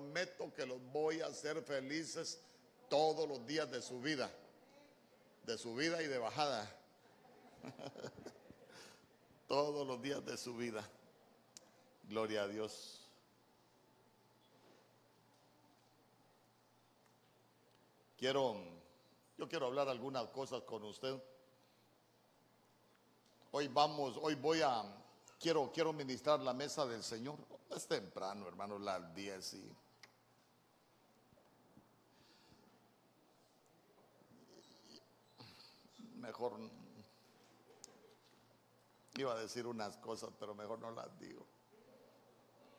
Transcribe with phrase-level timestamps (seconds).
[0.00, 2.40] prometo que los voy a hacer felices
[2.88, 4.30] todos los días de su vida,
[5.44, 6.68] de su vida y de bajada.
[9.46, 10.88] todos los días de su vida.
[12.04, 13.06] Gloria a Dios.
[18.16, 18.56] Quiero,
[19.36, 21.22] yo quiero hablar algunas cosas con usted.
[23.52, 24.82] Hoy vamos, hoy voy a,
[25.38, 27.36] quiero, quiero ministrar la mesa del Señor.
[27.70, 29.89] Es temprano, hermano, las 10 y...
[36.20, 36.58] Mejor
[39.16, 41.46] iba a decir unas cosas, pero mejor no las digo.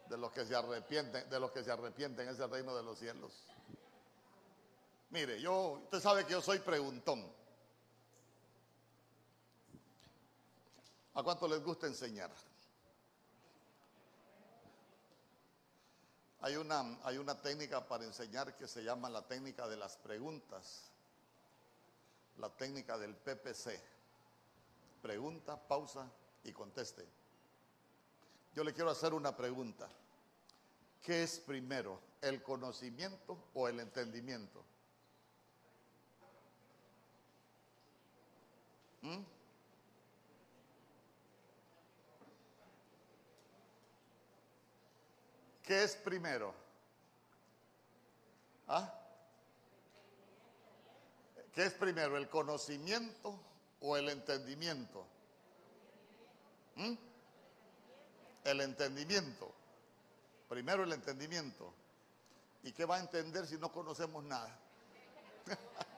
[0.08, 3.00] De los que se arrepienten, de los que se arrepienten es el reino de los
[3.00, 3.32] cielos.
[5.10, 7.26] Mire, yo, usted sabe que yo soy preguntón.
[11.14, 12.32] ¿A cuánto les gusta enseñar?
[16.42, 20.91] Hay una, hay una técnica para enseñar que se llama la técnica de las preguntas,
[22.38, 23.80] la técnica del PPC.
[25.02, 26.10] Pregunta, pausa
[26.44, 27.08] y conteste.
[28.54, 29.88] Yo le quiero hacer una pregunta.
[31.02, 34.64] ¿Qué es primero, el conocimiento o el entendimiento?
[39.02, 39.18] ¿Mm?
[45.64, 46.54] ¿Qué es primero?
[48.68, 49.01] ¿Ah?
[51.54, 53.40] ¿Qué es primero, el conocimiento
[53.82, 55.06] o el entendimiento?
[56.76, 56.94] ¿Mm?
[58.46, 59.52] El entendimiento.
[60.48, 61.74] Primero el entendimiento.
[62.64, 64.58] ¿Y qué va a entender si no conocemos nada?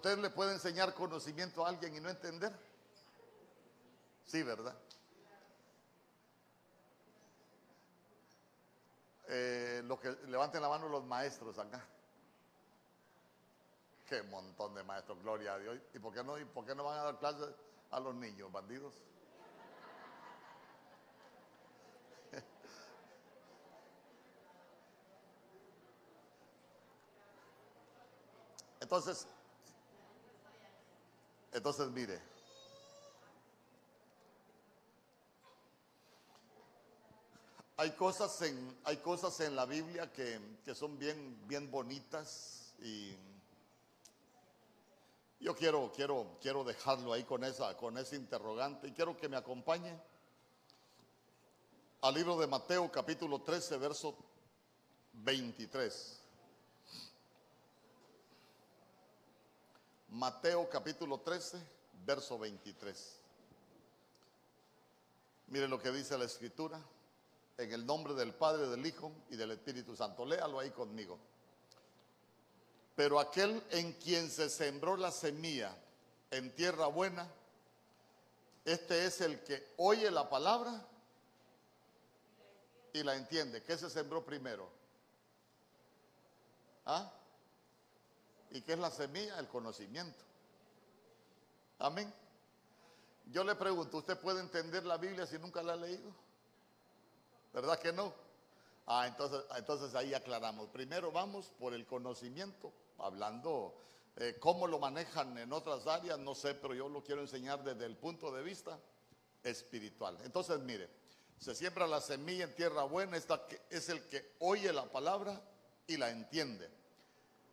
[0.00, 2.50] ¿Usted le puede enseñar conocimiento a alguien y no entender?
[4.24, 4.74] Sí, ¿verdad?
[9.28, 11.86] Eh, lo que levanten la mano los maestros acá.
[14.08, 15.78] Qué montón de maestros, gloria a Dios.
[15.92, 17.50] ¿Y por qué no, y por qué no van a dar clases
[17.90, 18.94] a los niños, bandidos?
[28.80, 29.26] Entonces,
[31.52, 32.20] entonces mire,
[37.76, 43.16] hay cosas en, hay cosas en la Biblia que, que son bien, bien bonitas y
[45.40, 49.38] yo quiero, quiero, quiero dejarlo ahí con esa, con ese interrogante y quiero que me
[49.38, 49.98] acompañe
[52.02, 54.14] al libro de Mateo capítulo 13, verso
[55.14, 56.19] 23.
[60.10, 61.56] Mateo capítulo 13,
[62.04, 63.20] verso 23.
[65.48, 66.80] Mire lo que dice la escritura.
[67.56, 70.24] En el nombre del Padre, del Hijo y del Espíritu Santo.
[70.24, 71.18] Léalo ahí conmigo.
[72.96, 75.76] Pero aquel en quien se sembró la semilla
[76.30, 77.30] en tierra buena,
[78.64, 80.86] este es el que oye la palabra
[82.92, 83.62] y la entiende.
[83.62, 84.68] ¿Qué se sembró primero?
[86.86, 87.12] ¿Ah?
[88.50, 89.38] ¿Y qué es la semilla?
[89.38, 90.24] El conocimiento.
[91.78, 92.12] Amén.
[93.26, 96.12] Yo le pregunto, ¿usted puede entender la Biblia si nunca la ha leído?
[97.52, 98.12] ¿Verdad que no?
[98.86, 100.68] Ah, entonces, entonces ahí aclaramos.
[100.70, 103.74] Primero vamos por el conocimiento, hablando
[104.16, 107.86] eh, cómo lo manejan en otras áreas, no sé, pero yo lo quiero enseñar desde
[107.86, 108.78] el punto de vista
[109.44, 110.18] espiritual.
[110.24, 110.90] Entonces, mire,
[111.38, 115.40] se siembra la semilla en tierra buena, esta es el que oye la palabra
[115.86, 116.79] y la entiende.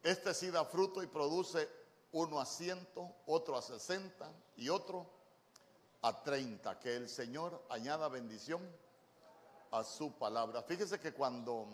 [0.07, 1.67] Este sí da fruto y produce
[2.13, 5.05] uno a ciento, otro a sesenta y otro
[6.01, 6.79] a treinta.
[6.79, 8.61] Que el Señor añada bendición
[9.69, 10.63] a su palabra.
[10.63, 11.67] Fíjese que cuando,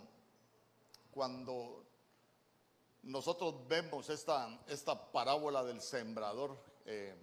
[1.11, 1.85] cuando
[3.03, 7.15] nosotros vemos esta, esta parábola del sembrador, eh,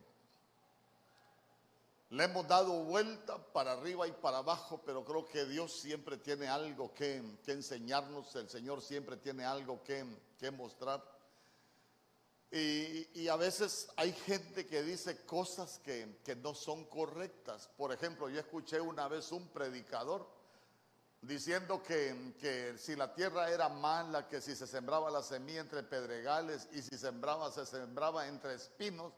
[2.11, 6.49] le hemos dado vuelta para arriba y para abajo, pero creo que Dios siempre tiene
[6.49, 10.05] algo que, enseñarnos, el Señor siempre tiene algo que,
[10.37, 11.03] que mostrar.
[12.51, 17.71] Y, y, a veces hay gente que dice cosas que, que no son correctas.
[17.77, 20.29] Por ejemplo, yo escuché una vez un predicador
[21.23, 25.85] diciendo que, que, si la tierra era mala, que si se sembraba la semilla entre
[25.85, 29.13] pedregales y si sembraba, se sembraba entre espinos,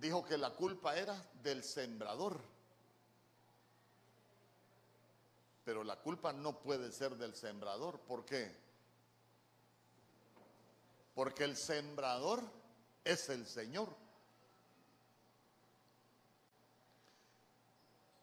[0.00, 2.40] dijo que la culpa era del sembrador.
[5.64, 8.00] Pero la culpa no puede ser del sembrador.
[8.00, 8.54] ¿Por qué?
[11.14, 12.42] Porque el sembrador
[13.04, 13.88] es el Señor.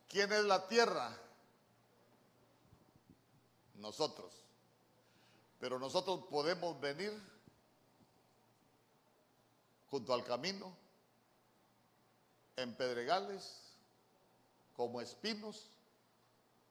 [0.08, 1.16] ¿Quién es la tierra?
[3.76, 4.34] Nosotros.
[5.60, 7.12] Pero nosotros podemos venir
[9.90, 10.76] junto al camino,
[12.56, 13.62] en pedregales,
[14.76, 15.70] como espinos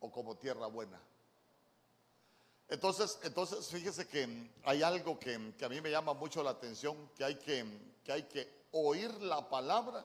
[0.01, 1.01] o como tierra buena.
[2.69, 7.25] Entonces, entonces fíjese que hay algo que, a mí me llama mucho la atención, que
[7.25, 7.67] hay que,
[8.03, 10.05] que hay que oír la palabra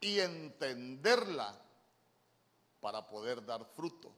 [0.00, 1.58] y entenderla
[2.80, 4.12] para poder dar fruto.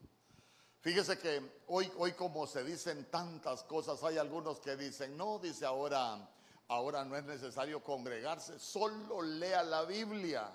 [0.81, 5.65] Fíjese que hoy, hoy como se dicen tantas cosas, hay algunos que dicen, no, dice
[5.65, 6.29] ahora,
[6.69, 10.51] ahora no es necesario congregarse, solo lea la Biblia.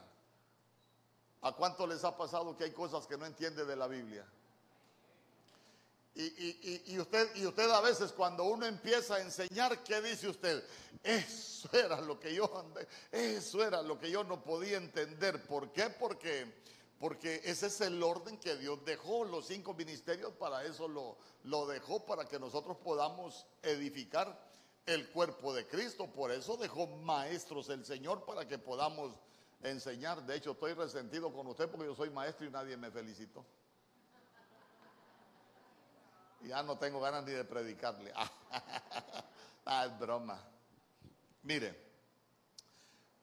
[1.42, 4.26] ¿A cuánto les ha pasado que hay cosas que no entiende de la Biblia?
[6.16, 10.64] Y, usted, y usted a veces cuando uno empieza a enseñar, ¿qué dice usted?
[11.04, 12.66] Eso era lo que yo
[13.12, 15.46] eso era lo que yo no podía entender.
[15.46, 15.92] ¿Por qué?
[15.92, 16.52] Porque,
[17.00, 19.26] porque ese es el orden que Dios dejó.
[19.26, 24.47] Los cinco ministerios para eso lo, lo dejó, para que nosotros podamos edificar
[24.88, 26.08] el cuerpo de Cristo.
[26.08, 29.14] Por eso dejó maestros el Señor para que podamos
[29.62, 30.26] enseñar.
[30.26, 33.46] De hecho, estoy resentido con usted porque yo soy maestro y nadie me felicitó.
[36.42, 38.14] Ya no tengo ganas ni de predicarle.
[39.66, 40.40] ah, es broma.
[41.44, 41.78] Mire,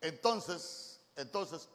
[0.01, 1.69] entonces, entonces,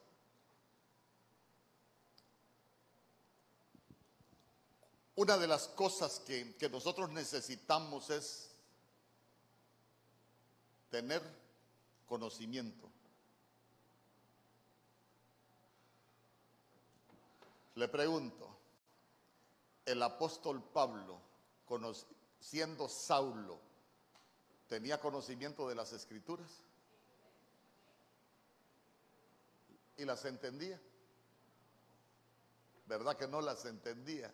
[5.16, 8.49] una de las cosas que, que nosotros necesitamos es
[10.90, 11.22] tener
[12.08, 12.90] conocimiento.
[17.76, 18.58] Le pregunto,
[19.86, 21.22] el apóstol Pablo
[22.40, 23.60] siendo Saulo,
[24.68, 26.50] tenía conocimiento de las escrituras
[29.98, 30.80] y las entendía.
[32.86, 34.34] ¿Verdad que no las entendía?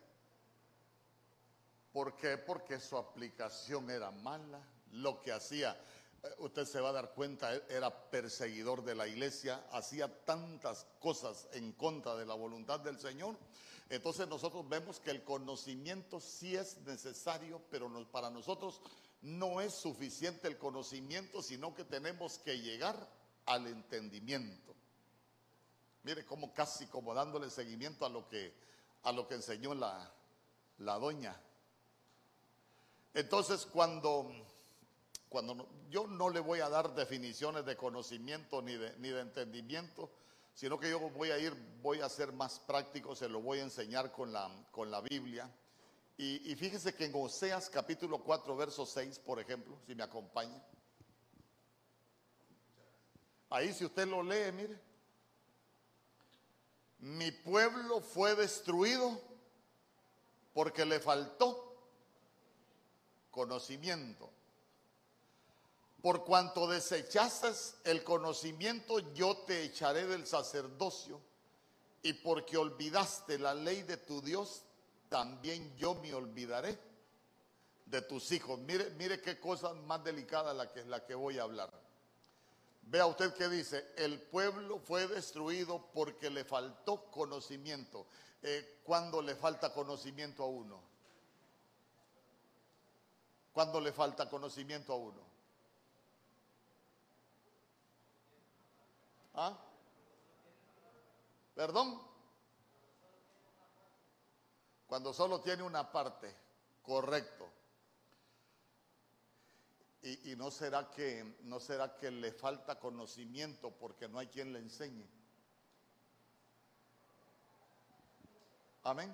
[1.92, 2.38] ¿Por qué?
[2.38, 4.62] Porque su aplicación era mala.
[4.92, 5.78] Lo que hacía,
[6.40, 11.48] usted se va a dar cuenta, e-, era perseguidor de la iglesia, hacía tantas cosas
[11.54, 13.36] en contra de la voluntad del Señor
[13.90, 18.82] entonces nosotros vemos que el conocimiento sí es necesario, pero para nosotros
[19.22, 22.96] no es suficiente el conocimiento, sino que tenemos que llegar
[23.46, 24.74] al entendimiento.
[26.04, 28.54] Mire cómo casi como dándole seguimiento a lo que,
[29.04, 30.12] a lo que enseñó la,
[30.80, 31.40] la doña.
[33.14, 34.32] Entonces cuando,
[35.30, 40.10] cuando yo no le voy a dar definiciones de conocimiento ni de, entendimiento,
[40.54, 43.64] sino que yo voy a ir, voy a ser más práctico, se lo voy a
[43.64, 45.50] enseñar con la, con la Biblia.
[46.18, 50.64] Y, fíjese que en Oseas capítulo 4, verso 6, por ejemplo, si me acompaña.
[53.50, 54.80] Ahí si usted lo lee, mire.
[57.00, 59.22] Mi pueblo fue destruido
[60.54, 61.78] porque le faltó
[63.30, 64.32] conocimiento.
[66.06, 71.20] Por cuanto desechases el conocimiento, yo te echaré del sacerdocio.
[72.04, 74.62] Y porque olvidaste la ley de tu Dios,
[75.10, 76.78] también yo me olvidaré
[77.88, 78.60] de tus hijos.
[78.60, 81.72] Mire, mire qué cosa más delicada la que, la que voy a hablar.
[82.84, 88.06] Vea usted que dice, el pueblo fue destruido porque le faltó conocimiento.
[88.44, 90.80] Eh, ¿Cuándo le falta conocimiento a uno?
[93.52, 95.25] ¿Cuándo le falta conocimiento a uno?
[99.36, 99.58] ¿Ah?
[101.54, 102.02] ¿Perdón?
[104.88, 106.34] Cuando solo tiene una parte,
[106.82, 107.52] correcto.
[110.02, 114.54] Y, y, no será que no será que le falta conocimiento porque no hay quien
[114.54, 115.06] le enseñe.
[118.84, 119.14] Amén.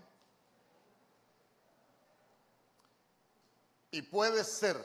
[3.89, 4.77] Y puede ser,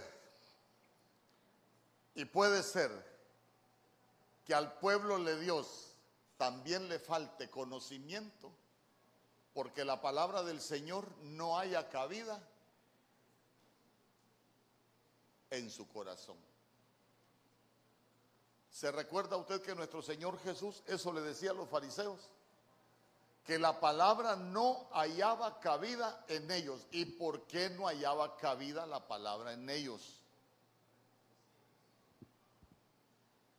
[2.14, 3.05] y puede ser
[4.46, 5.92] que al pueblo de Dios
[6.36, 8.52] también le falte conocimiento,
[9.52, 12.40] porque la palabra del Señor no haya cabida
[15.50, 16.36] en su corazón.
[18.70, 22.20] ¿Se recuerda usted que nuestro Señor Jesús eso le decía a los fariseos?
[23.44, 26.86] Que la palabra no hallaba cabida en ellos.
[26.90, 30.20] ¿Y por qué no hallaba cabida la palabra en ellos?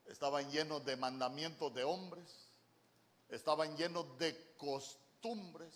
[0.07, 2.49] Estaban llenos de mandamientos de hombres,
[3.29, 5.73] estaban llenos de costumbres,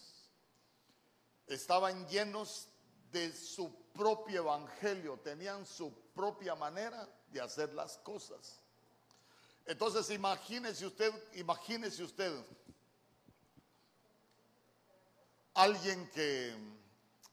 [1.48, 2.68] estaban llenos
[3.12, 8.60] de su propio evangelio, tenían su propia manera de hacer las cosas.
[9.66, 12.34] Entonces imagínese usted, imagínese usted
[15.54, 16.56] alguien que,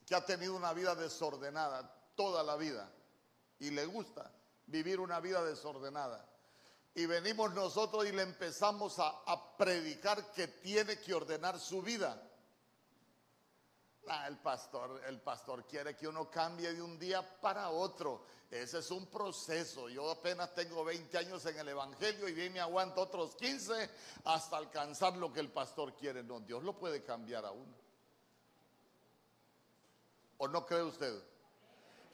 [0.05, 2.91] que ha tenido una vida desordenada toda la vida
[3.61, 4.31] y le gusta
[4.67, 6.28] vivir una vida desordenada.
[6.99, 12.21] Y venimos nosotros y le empezamos a, a predicar que tiene que ordenar su vida.
[14.09, 18.25] Ah, el pastor, el pastor quiere que uno cambie de un día para otro.
[18.51, 19.89] Ese es un proceso.
[19.89, 23.91] Yo apenas tengo 20 años en el Evangelio y bien me aguanto otros 15
[24.25, 26.25] hasta alcanzar lo que el pastor quiere.
[26.25, 27.77] No, Dios lo puede cambiar a uno.
[30.39, 31.23] ¿O no cree usted?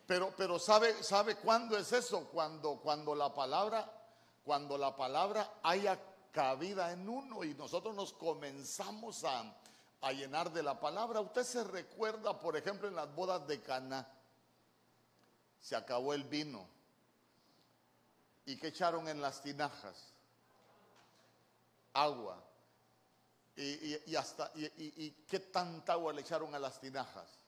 [0.06, 2.28] Pero, pero ¿sabe, ¿sabe cuándo es eso?
[2.28, 3.93] Cuando, cuando la palabra,
[4.44, 5.98] cuando la palabra haya
[6.30, 9.54] cabida en uno y nosotros nos comenzamos a,
[10.00, 11.20] a llenar de la palabra.
[11.20, 14.06] Usted se recuerda, por ejemplo, en las bodas de Caná.
[15.60, 16.68] Se acabó el vino.
[18.46, 20.12] ¿Y qué echaron en las tinajas?
[21.94, 22.42] Agua.
[23.56, 27.38] Y, hasta, y, qué tanta agua le echaron a las tinajas?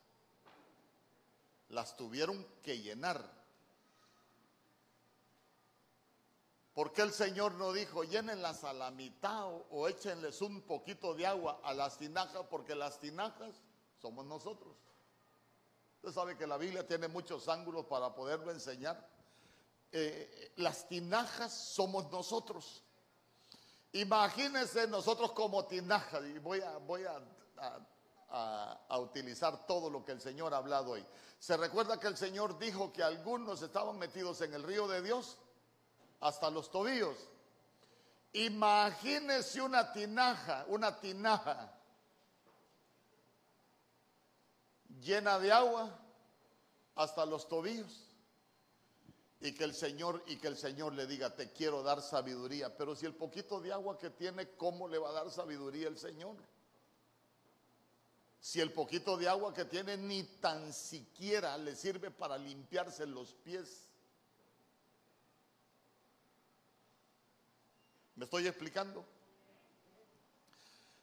[1.71, 3.23] Las tuvieron que llenar.
[6.77, 11.27] ¿Por qué el Señor no dijo llénenlas a la mitad o, échenles un poquito de
[11.27, 12.45] agua a las tinajas?
[12.51, 13.63] Porque las tinajas
[13.99, 14.77] somos nosotros.
[16.03, 19.09] Usted sabe que la Biblia tiene muchos ángulos para poderlo enseñar.
[19.91, 22.83] Eh, las tinajas somos nosotros.
[23.93, 27.23] Imagínense nosotros como tinajas, y voy, a, voy a,
[28.29, 31.07] a, utilizar todo lo que el Señor ha hablado hoy.
[31.39, 35.39] ¿Se recuerda que el Señor dijo que algunos estaban metidos en el río de Dios?
[36.27, 37.17] Hasta los tobillos.
[38.33, 41.73] Imagínese una tinaja, una tinaja
[45.01, 45.97] llena de agua
[46.97, 48.11] hasta los tobillos
[49.41, 52.97] y que el Señor y que el Señor le diga, "Te quiero dar sabiduría", pero
[52.97, 56.37] si el poquito de agua que tiene, ¿cómo le va a dar sabiduría el Señor?
[58.41, 63.35] Si el poquito de agua que tiene ni tan siquiera le sirve para limpiarse los
[63.35, 63.86] pies.
[68.17, 69.05] ¿Me estoy explicando?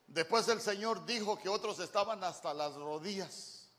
[0.07, 3.69] Después el Señor dijo que otros estaban hasta las rodillas.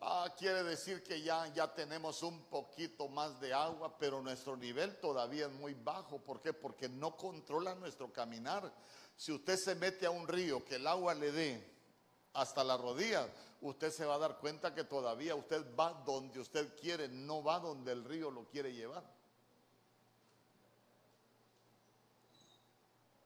[0.00, 4.98] Ah, quiere decir que ya, ya tenemos un poquito más de agua, pero nuestro nivel
[4.98, 6.18] todavía es muy bajo.
[6.18, 6.54] ¿Por qué?
[6.54, 8.72] Porque no controla nuestro caminar.
[9.14, 11.74] Si usted se mete a un río que el agua le dé
[12.32, 13.28] hasta la rodilla,
[13.60, 17.60] usted se va a dar cuenta que todavía usted va donde usted quiere, no va
[17.60, 19.19] donde el río lo quiere llevar.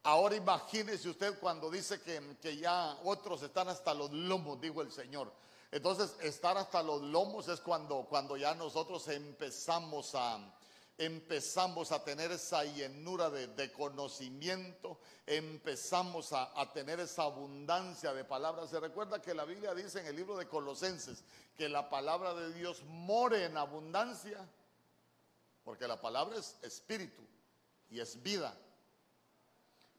[0.07, 4.93] Ahora imagínese usted cuando dice que, que, ya otros están hasta los lomos, dijo el
[4.93, 5.33] Señor.
[5.73, 10.39] Entonces, estar hasta los lomos es cuando, cuando ya nosotros empezamos a,
[10.99, 18.69] empezamos a tener esa llenura de, conocimiento, empezamos a, a, tener esa abundancia de palabras.
[18.69, 21.25] Se recuerda que la Biblia dice en el libro de Colosenses
[21.57, 24.47] que la palabra de Dios more en abundancia,
[25.65, 27.23] porque la palabra es espíritu
[27.89, 28.55] y es vida.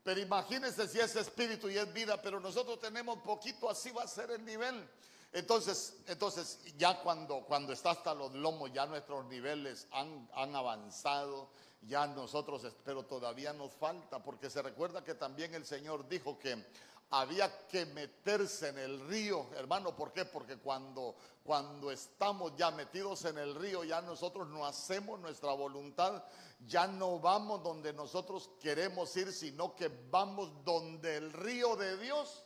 [0.05, 4.07] Pero imagínense si es espíritu y es vida, pero nosotros tenemos poquito, así va a
[4.07, 4.87] ser el nivel.
[5.33, 11.49] Entonces, entonces ya cuando, cuando está hasta los lomos, ya nuestros niveles han, han avanzado,
[11.81, 16.63] ya nosotros, pero todavía nos falta, porque se recuerda que también el Señor dijo que
[17.11, 20.25] había que meterse en el río, hermano, ¿por qué?
[20.25, 26.23] Porque cuando, cuando estamos ya metidos en el río, ya nosotros no hacemos nuestra voluntad,
[26.67, 32.43] ya no vamos donde nosotros queremos ir, sino que vamos donde el río de Dios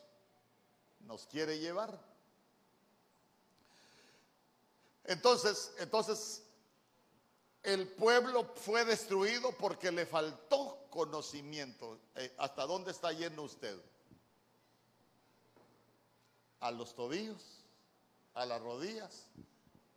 [1.02, 2.00] nos quiere llevar.
[5.06, 6.44] Entonces, entonces
[7.64, 12.00] el pueblo fue destruido porque le faltó conocimiento.
[12.16, 13.80] Eh, ¿Hasta dónde está yendo usted?
[16.60, 17.64] A los tobillos,
[18.34, 19.28] a las rodillas,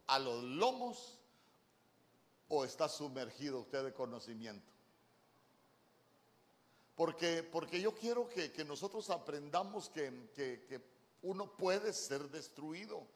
[0.06, 1.18] a los lomos,
[2.48, 4.70] o está sumergido usted de conocimiento?
[6.94, 10.80] Porque, porque yo quiero que, nosotros aprendamos que, que
[11.22, 13.06] uno puede ser destruido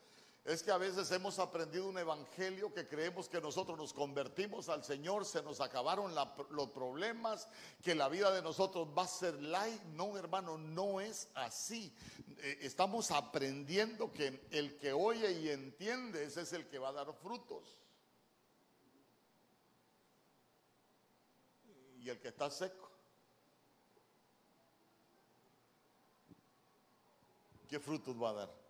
[0.46, 4.84] es que a veces hemos aprendido un evangelio que creemos que nosotros nos convertimos al
[4.84, 6.14] Señor, se nos acabaron
[6.50, 7.48] los problemas,
[7.82, 9.82] que la vida de nosotros va a ser light.
[9.94, 11.92] No, hermano, no es así.
[12.38, 16.92] Eh, estamos aprendiendo que el que oye y entiende, ese es el que va a
[16.92, 17.76] dar frutos.
[21.98, 22.88] Y el que está seco.
[27.68, 28.65] ¿Qué frutos va a dar?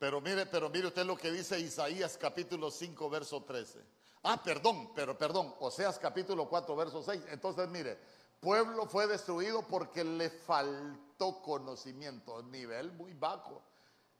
[0.00, 3.84] Pero mire, pero mire usted lo que dice Isaías capítulo 5, verso 13.
[4.22, 7.24] Ah, perdón, pero perdón, Oseas capítulo 4, verso 6.
[7.28, 7.98] Entonces, mire,
[8.40, 13.62] pueblo fue destruido porque le faltó conocimiento, nivel muy bajo.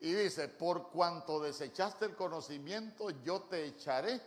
[0.01, 4.21] Y dice, por cuanto desechaste el conocimiento, yo te echaré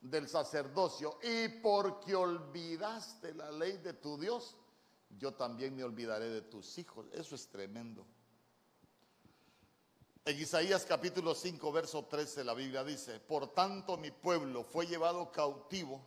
[0.00, 1.20] del sacerdocio.
[1.22, 4.56] Y porque olvidaste la ley de tu Dios,
[5.16, 7.06] yo también me olvidaré de tus hijos.
[7.12, 8.04] Eso es tremendo.
[10.26, 15.30] En Isaías capítulo 5, verso 13, la Biblia dice, por tanto mi pueblo fue llevado
[15.30, 16.00] cautivo,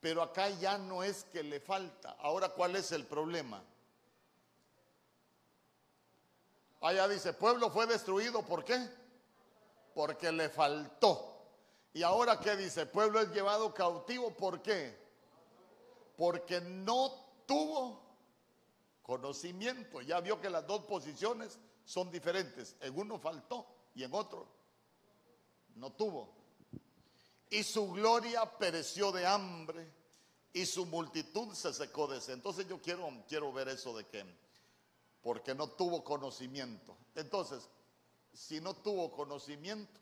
[0.00, 2.16] pero acá ya no es que le falta.
[2.18, 3.62] Ahora, ¿cuál es el problema?
[6.80, 8.84] Allá dice, pueblo fue destruido, ¿por qué?
[9.94, 11.46] Porque le faltó.
[11.92, 14.98] Y ahora qué dice, pueblo es llevado cautivo, ¿por qué?
[16.16, 17.12] Porque no
[17.46, 18.02] tuvo
[19.02, 20.00] conocimiento.
[20.00, 21.60] Ya vio que las dos posiciones
[21.90, 22.76] son diferentes.
[22.80, 23.66] En uno faltó
[23.96, 24.46] y en otro
[25.74, 26.32] no tuvo.
[27.50, 29.92] Y su gloria pereció de hambre
[30.52, 32.34] y su multitud se secó de sed.
[32.34, 34.24] Entonces yo quiero, quiero ver eso de que
[35.20, 36.96] porque no tuvo conocimiento.
[37.16, 37.68] Entonces,
[38.32, 39.98] si no tuvo conocimiento,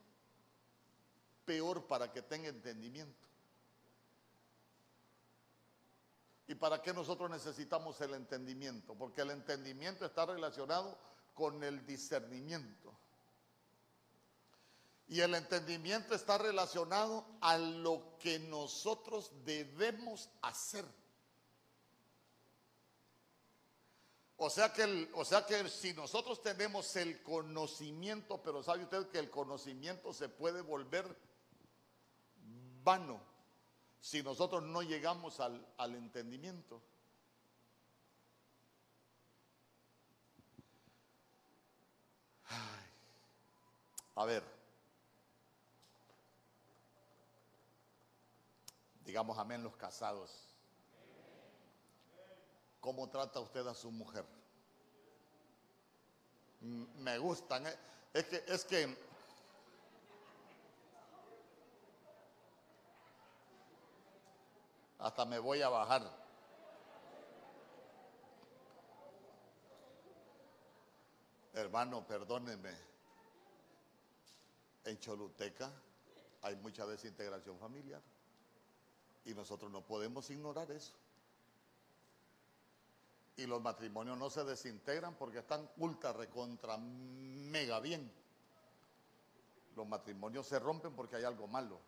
[1.46, 3.26] peor para que tenga entendimiento.
[6.48, 8.94] ¿Y para qué nosotros necesitamos el entendimiento?
[8.94, 10.98] Porque el entendimiento está relacionado
[11.38, 12.92] con el discernimiento.
[15.06, 20.84] Y el entendimiento está relacionado a lo que nosotros debemos hacer.
[24.36, 29.20] O sea, que o sea que si nosotros tenemos el conocimiento, pero sabe usted que
[29.20, 31.16] el conocimiento se puede volver
[32.82, 33.20] vano
[34.00, 36.82] si nosotros no llegamos al, al entendimiento.
[44.18, 44.42] A ver,
[49.04, 50.48] digamos amén los casados.
[52.80, 54.24] ¿Cómo trata usted a su mujer?
[56.96, 57.68] Me gustan.
[57.68, 57.76] ¿eh?
[58.12, 58.98] Es que, es que
[64.98, 66.02] hasta me voy a bajar.
[71.54, 72.87] Hermano, perdóneme.
[74.88, 75.70] En Choluteca
[76.42, 78.00] hay mucha desintegración familiar
[79.26, 80.94] y nosotros no podemos ignorar eso
[83.36, 88.10] y los matrimonios no se desintegran porque están ultra recontra mega bien.
[89.76, 91.78] Los matrimonios se rompen porque hay algo malo.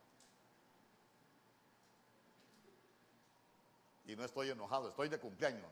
[4.06, 5.66] Y no estoy enojado, estoy de cumpleaños.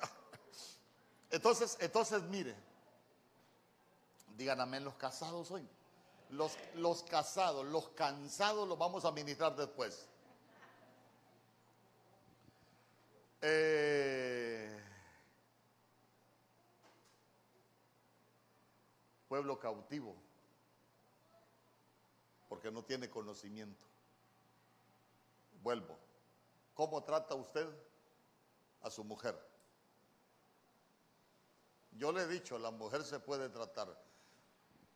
[1.30, 2.56] Entonces, entonces mire,
[4.36, 5.68] digan amén los casados hoy.
[6.30, 10.06] Los, los casados, los cansados los vamos a ministrar después.
[13.42, 14.80] Eh,
[19.28, 20.14] pueblo cautivo,
[22.48, 23.86] porque no tiene conocimiento.
[25.62, 25.96] Vuelvo.
[26.74, 27.68] ¿Cómo trata usted
[28.82, 29.38] a su mujer?
[31.92, 33.96] Yo le he dicho, la mujer se puede tratar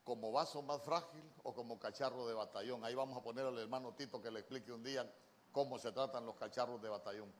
[0.05, 2.85] como vaso más frágil o como cacharro de batallón.
[2.85, 5.11] Ahí vamos a poner al hermano Tito que le explique un día
[5.51, 7.33] cómo se tratan los cacharros de batallón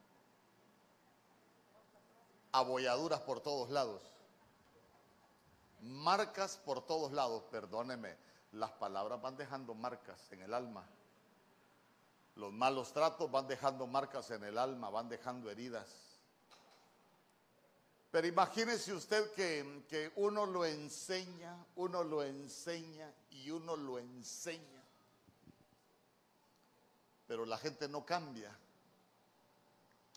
[2.55, 4.01] abolladuras por todos lados,
[5.81, 8.15] marcas por todos lados, perdóneme,
[8.53, 10.87] las palabras van dejando marcas en el alma.
[12.35, 16.14] Los malos tratos van dejando marcas en el alma, van dejando heridas.
[18.15, 24.81] Pero imagínese usted que, que, uno lo enseña, uno lo enseña y uno lo enseña.
[27.27, 28.57] Pero la gente no cambia.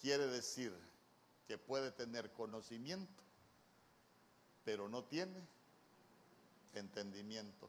[0.00, 0.72] Quiere decir
[1.48, 3.20] que puede tener conocimiento,
[4.64, 5.44] pero no tiene
[6.74, 7.68] entendimiento.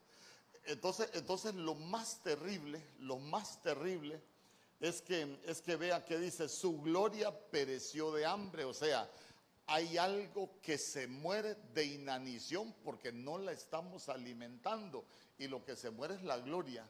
[0.66, 4.22] Entonces, entonces lo más terrible, lo más terrible
[4.80, 9.10] es que, es que vea que dice, su gloria pereció de hambre, o sea,
[9.70, 15.06] hay algo que se muere de inanición porque no la estamos alimentando
[15.38, 16.90] y lo que se muere es la gloria.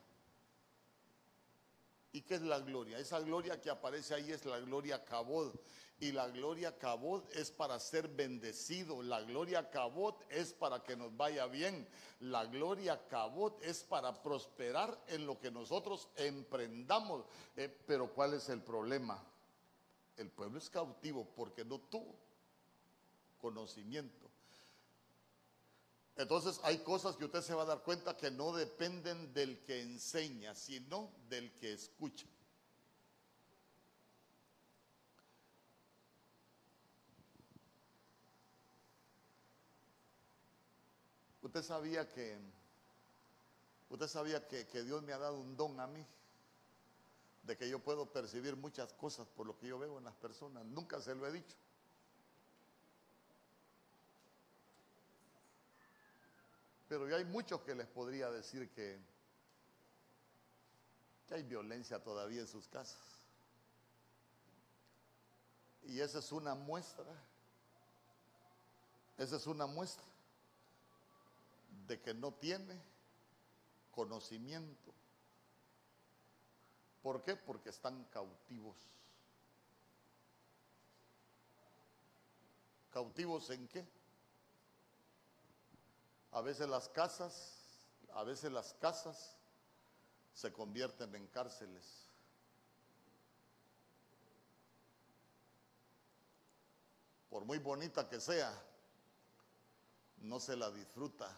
[2.14, 2.98] ¿Y qué es la gloria?
[2.98, 5.54] Esa gloria que aparece ahí es la gloria cabod.
[6.00, 9.04] Y la gloria cabot es para ser bendecido.
[9.04, 11.86] La gloria cabot es para que nos vaya bien.
[12.22, 17.26] La gloria cabot es para prosperar en lo que nosotros emprendamos.
[17.58, 19.22] Eh, pero ¿cuál es el problema?
[20.16, 22.29] El pueblo es cautivo porque no tuvo
[23.40, 24.30] conocimiento.
[26.16, 29.82] Entonces hay cosas que usted se va a dar cuenta que no dependen del que
[29.82, 32.28] enseña, sino del que escucha.
[41.42, 42.38] Usted sabía que
[43.90, 46.06] usted sabía que, que Dios me ha dado un don a mí
[47.44, 50.66] de que yo puedo percibir muchas cosas por lo que yo veo en las personas.
[50.66, 51.56] Nunca se lo he dicho.
[56.90, 59.00] Pero hay muchos que les podría decir que,
[61.28, 62.98] que hay violencia todavía en sus casas.
[65.84, 67.06] Y esa es una muestra,
[69.20, 70.04] esa es una muestra
[71.88, 72.82] de que no tiene
[73.92, 74.92] conocimiento.
[77.04, 77.36] ¿Por qué?
[77.36, 78.78] Porque están cautivos.
[82.92, 83.99] ¿Cautivos en qué?
[86.32, 87.64] A veces las casas,
[88.14, 89.36] a veces las casas
[90.34, 92.08] se convierten en cárceles.
[97.30, 98.52] Por muy bonita que sea,
[100.18, 101.30] no se la disfruta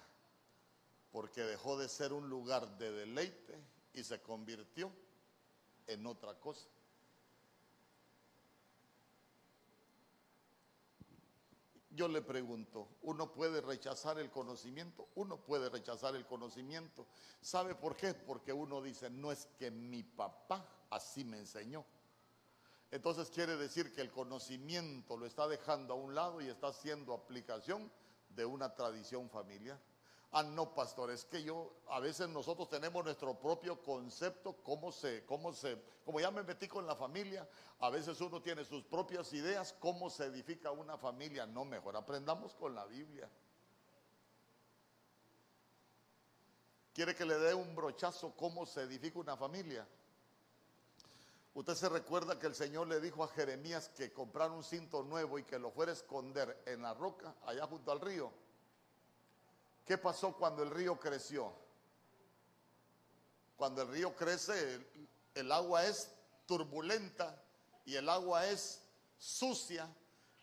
[1.12, 3.60] porque dejó de ser un lugar de deleite
[3.94, 4.92] y se convirtió
[5.88, 6.68] en otra cosa.
[12.02, 15.10] Yo le pregunto, ¿uno puede rechazar el conocimiento?
[15.14, 17.06] Uno puede rechazar el conocimiento.
[17.42, 18.16] ¿Sabe por qué?
[18.16, 21.86] Porque uno dice, no es que mi papá así me enseñó.
[22.90, 27.14] Entonces quiere decir que el conocimiento lo está dejando a un lado y está haciendo
[27.14, 27.92] aplicación
[28.30, 29.80] de una tradición familiar.
[30.34, 35.26] Ah, no, pastor, es que yo, a veces nosotros tenemos nuestro propio concepto, cómo se,
[35.26, 37.46] cómo se, como ya me metí con la familia,
[37.80, 41.46] a veces uno tiene sus propias ideas, cómo se edifica una familia.
[41.46, 43.30] No, mejor aprendamos con la Biblia.
[46.94, 49.86] ¿Quiere que le dé un brochazo cómo se edifica una familia?
[51.54, 55.38] Usted se recuerda que el Señor le dijo a Jeremías que comprara un cinto nuevo
[55.38, 58.32] y que lo fuera a esconder en la roca, allá junto al río.
[59.92, 61.52] ¿Qué pasó cuando el río creció?
[63.58, 64.88] Cuando el río crece,
[65.36, 66.10] el, agua es
[66.46, 67.44] turbulenta
[67.84, 68.82] y el agua es
[69.18, 69.94] sucia,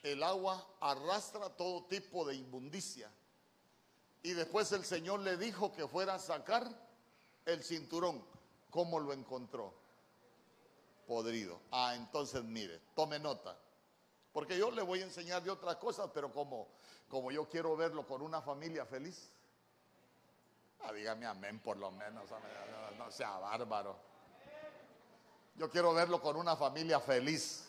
[0.03, 3.11] el agua arrastra todo tipo de inmundicia.
[4.23, 6.69] Y después el Señor le dijo que fuera a sacar
[7.47, 8.23] el cinturón.
[8.69, 9.73] ¿Cómo lo encontró?
[11.07, 11.59] Podrido.
[11.71, 13.57] Ah, entonces mire, tome nota.
[14.31, 16.69] Porque yo le voy a enseñar de otras cosas, pero como,
[17.09, 19.31] como yo quiero verlo con una familia feliz.
[20.81, 22.29] Ah, dígame amén por lo menos,
[22.99, 23.97] no, sea bárbaro.
[25.57, 27.69] Yo quiero verlo con una familia feliz.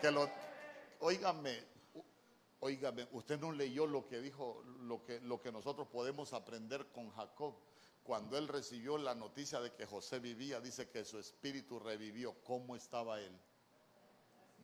[0.00, 0.30] Que lo,
[1.00, 1.62] óigame,
[2.60, 7.10] óigame, usted no leyó lo que dijo, lo que, lo que nosotros podemos aprender con
[7.10, 7.54] Jacob.
[8.04, 12.34] Cuando él recibió la noticia de que José vivía, dice que su espíritu revivió.
[12.44, 13.38] ¿Cómo estaba él?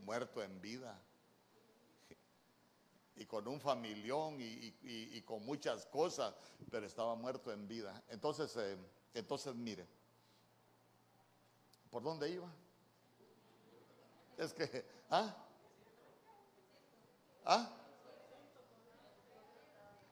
[0.04, 0.98] Muerto en vida
[3.16, 6.34] y con un familión y, con muchas cosas,
[6.70, 8.02] pero estaba muerto en vida.
[8.08, 8.76] Entonces, eh,
[9.14, 9.86] entonces mire,
[11.90, 12.52] ¿por dónde iba?
[14.36, 15.34] Es que, ¿ah?
[17.44, 17.70] ¿Ah?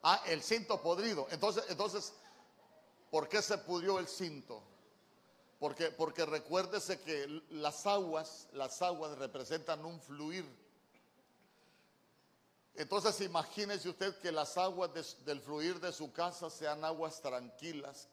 [0.03, 1.27] Ah, el cinto podrido.
[1.31, 2.15] Entonces, entonces,
[3.11, 4.63] ¿por qué se pudrió el cinto?
[5.59, 10.64] Porque, porque recuérdese que las aguas, las aguas representan un fluir
[12.75, 14.91] entonces imagínese usted que las aguas
[15.25, 18.09] del fluir de su casa sean aguas tranquilas,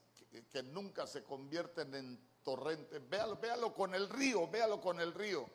[0.52, 3.02] que, nunca se convierten en torrentes.
[3.10, 5.50] Véalo, véalo con el río, véalo con el río.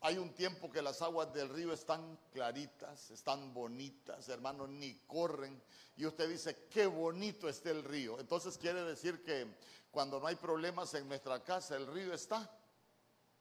[0.00, 5.62] Hay un tiempo que las aguas del río están claritas, están bonitas, hermano, ni corren.
[5.96, 8.20] Y usted dice, qué bonito está el río.
[8.20, 9.56] Entonces quiere decir que
[9.90, 12.50] cuando no hay problemas en nuestra casa, el río está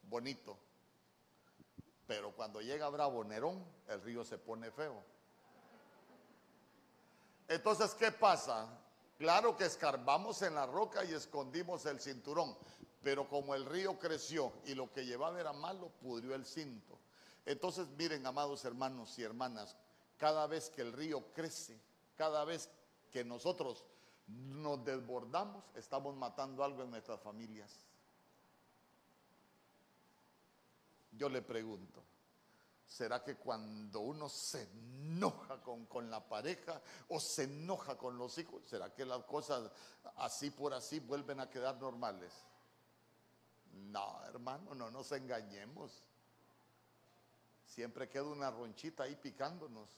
[0.04, 0.58] bonito.
[2.08, 5.02] Pero cuando llega Bravo Nerón, el río se pone feo.
[7.48, 8.68] Entonces, ¿qué pasa?
[9.18, 12.58] Claro que escarbamos en la roca y escondimos el cinturón,
[13.02, 17.00] pero como el río creció y lo que llevaba era malo, pudrió el cinto.
[17.46, 19.76] Entonces, miren, amados hermanos y hermanas,
[20.18, 21.80] cada vez que el río crece,
[22.16, 22.70] cada vez
[23.12, 23.86] que nosotros
[24.28, 27.86] nos desbordamos, estamos matando algo en nuestras familias.
[31.16, 32.04] Yo le pregunto,
[32.88, 38.38] ¿será que cuando uno se enoja con, con, la pareja o se enoja con los
[38.38, 39.72] hijos, ¿será que las cosas
[40.18, 42.34] así por así vuelven a quedar normales?
[43.74, 46.04] No, hermano, no nos engañemos.
[47.66, 49.90] Siempre queda una ronchita ahí picándonos.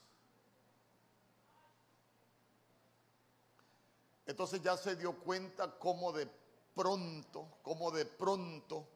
[4.26, 6.28] Entonces ya se dio cuenta cómo de
[6.74, 8.88] pronto, cómo de pronto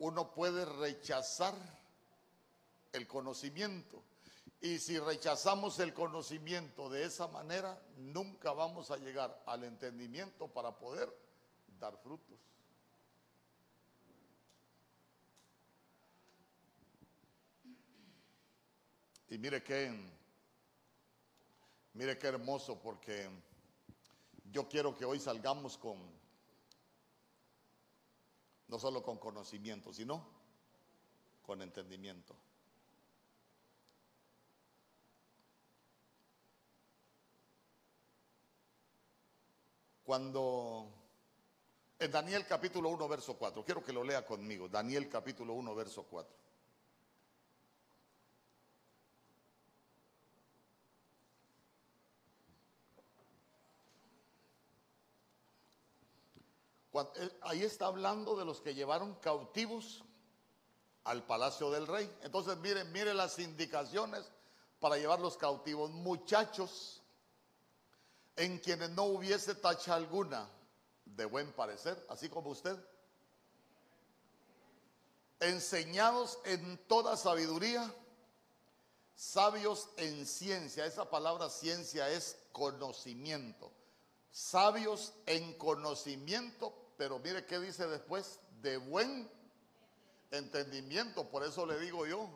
[0.00, 1.54] uno puede rechazar
[2.92, 4.02] el conocimiento.
[4.62, 10.76] Y si rechazamos el conocimiento de esa manera, nunca vamos a llegar al entendimiento para
[10.76, 11.08] poder
[11.78, 12.38] dar frutos.
[19.28, 19.94] Y mire qué,
[21.92, 23.28] mire qué hermoso, porque
[24.50, 26.19] yo quiero que hoy salgamos con,
[28.70, 30.24] no solo con conocimiento, sino
[31.42, 32.36] con entendimiento.
[40.04, 40.88] Cuando
[41.98, 46.04] en Daniel capítulo 1, verso 4, quiero que lo lea conmigo, Daniel capítulo 1, verso
[46.04, 46.49] 4.
[57.42, 60.02] Ahí está hablando de los que llevaron cautivos
[61.04, 62.10] al palacio del rey.
[62.22, 64.24] Entonces, miren, miren las indicaciones
[64.78, 65.90] para llevar los cautivos.
[65.90, 67.02] Muchachos
[68.36, 70.48] en quienes no hubiese tacha alguna
[71.04, 72.76] de buen parecer, así como usted.
[75.40, 77.92] Enseñados en toda sabiduría,
[79.14, 80.86] sabios en ciencia.
[80.86, 83.70] Esa palabra ciencia es conocimiento.
[84.30, 89.26] Sabios en conocimiento pero mire qué dice después, de buen
[90.30, 91.30] entendimiento.
[91.30, 92.28] Por eso le digo yo,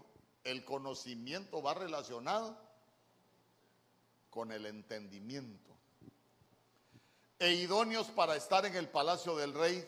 [0.42, 2.59] el conocimiento va relacionado
[4.31, 5.70] con el entendimiento.
[7.38, 9.87] E idóneos para estar en el palacio del rey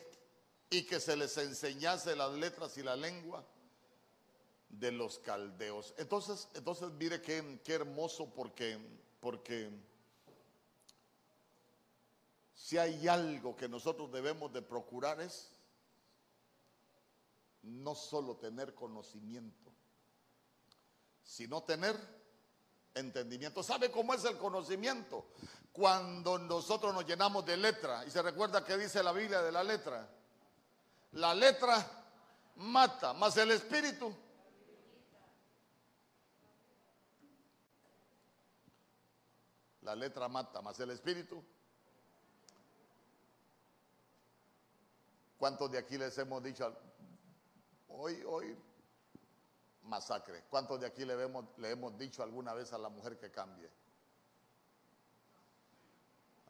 [0.68, 3.46] y que se les enseñase las letras y la lengua
[4.68, 5.94] de los caldeos.
[5.96, 8.76] Entonces, entonces mire qué, qué hermoso porque,
[9.20, 9.70] porque
[12.56, 15.52] si hay algo que nosotros debemos de procurar es
[17.62, 19.70] no solo tener conocimiento,
[21.22, 21.94] sino tener
[22.94, 23.62] entendimiento.
[23.62, 25.26] ¿Sabe cómo es el conocimiento?
[25.70, 29.62] Cuando nosotros nos llenamos de letra, y se recuerda que dice la Biblia de la
[29.62, 30.08] letra,
[31.12, 31.86] la letra
[32.56, 34.16] mata, más el espíritu.
[39.82, 41.44] La letra mata, más el espíritu
[45.38, 46.74] ¿Cuántos de aquí les hemos dicho,
[47.88, 48.56] hoy, hoy,
[49.82, 50.44] masacre?
[50.48, 53.70] ¿Cuántos de aquí le hemos, le hemos dicho alguna vez a la mujer que cambie?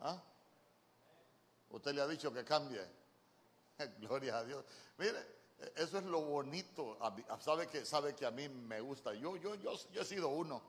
[0.00, 0.22] ¿Ah?
[1.70, 2.80] ¿Usted le ha dicho que cambie?
[3.98, 4.64] Gloria a Dios.
[4.98, 5.36] Mire,
[5.74, 6.98] eso es lo bonito.
[7.40, 9.14] Sabe que, sabe que a mí me gusta.
[9.14, 10.62] Yo, yo, yo, yo he sido uno.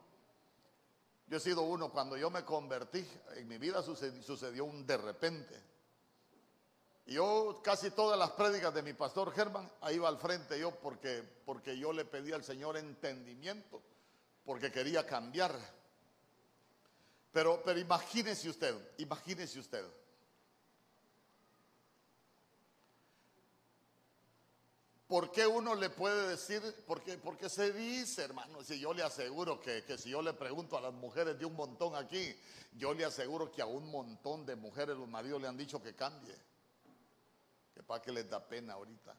[1.28, 1.92] Yo he sido uno.
[1.92, 5.77] Cuando yo me convertí, en mi vida sucedió un de repente.
[7.08, 11.24] Yo casi todas las prédicas de mi pastor Germán, ahí va al frente yo porque,
[11.46, 13.82] porque yo le pedí al Señor entendimiento,
[14.44, 15.58] porque quería cambiar.
[17.32, 19.86] Pero, pero imagínese usted, imagínese usted.
[25.08, 26.62] ¿Por qué uno le puede decir?
[26.86, 30.78] Porque, porque se dice, hermano, si yo le aseguro que, que, si yo le pregunto
[30.78, 32.36] a las mujeres de un montón aquí,
[32.74, 35.96] yo le aseguro que a un montón de mujeres los maridos le han dicho que
[35.96, 36.36] cambie
[37.78, 39.16] que para que les da pena ahorita.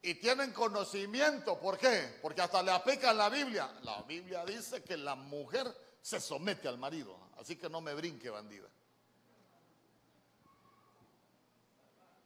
[0.00, 2.18] Y tienen conocimiento, ¿por qué?
[2.22, 3.70] Porque hasta le aplican la Biblia.
[3.82, 5.66] La Biblia dice que la mujer
[6.00, 8.70] se somete al marido, así que no me brinque, bandida.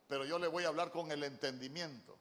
[0.07, 2.17] Pero yo le voy a hablar con el entendimiento.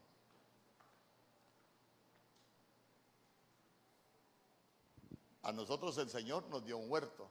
[5.44, 7.30] A nosotros el Señor nos dio un huerto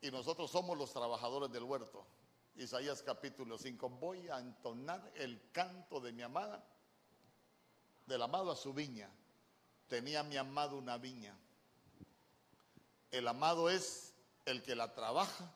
[0.00, 2.06] y nosotros somos los trabajadores del huerto.
[2.56, 3.88] Isaías capítulo 5.
[3.90, 6.64] Voy a entonar el canto de mi amada,
[8.06, 9.10] del amado a su viña.
[9.88, 11.36] Tenía mi amado una viña.
[13.10, 14.14] El amado es
[14.46, 15.52] el que la trabaja.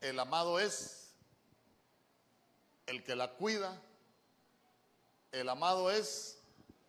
[0.00, 1.10] El amado es
[2.86, 3.80] el que la cuida.
[5.32, 6.38] El amado es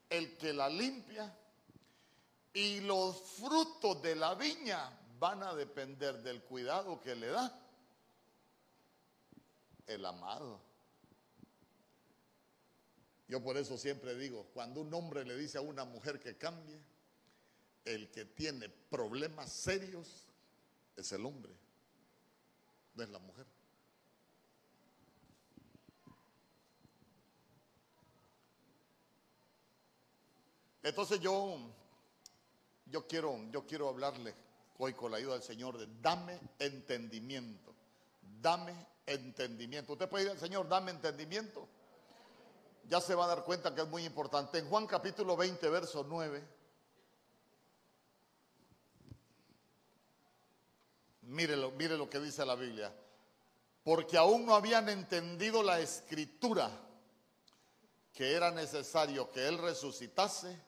[0.10, 1.36] el que la limpia.
[2.53, 7.60] Y los frutos de la viña van a depender del cuidado que le da
[9.88, 10.60] el amado.
[13.27, 16.80] Yo por eso siempre digo, cuando un hombre le dice a una mujer que cambie,
[17.84, 20.27] el que tiene problemas serios
[20.95, 21.53] es el hombre,
[22.95, 23.45] no es la mujer.
[30.84, 31.60] Entonces yo
[32.89, 34.34] yo quiero, yo quiero hablarle
[34.80, 37.74] hoy con la ayuda del Señor de dame entendimiento.
[38.42, 38.74] Dame
[39.06, 39.94] entendimiento.
[39.94, 41.68] Usted puede ir al Señor, dame entendimiento.
[42.88, 44.60] Ya se va a dar cuenta que es muy importante.
[44.60, 46.44] En Juan capítulo 20, verso 9.
[51.24, 52.94] Mire lo, mire lo que dice la Biblia.
[53.84, 56.70] Porque aún no habían entendido la escritura
[58.13, 60.66] que era necesario que Él resucitase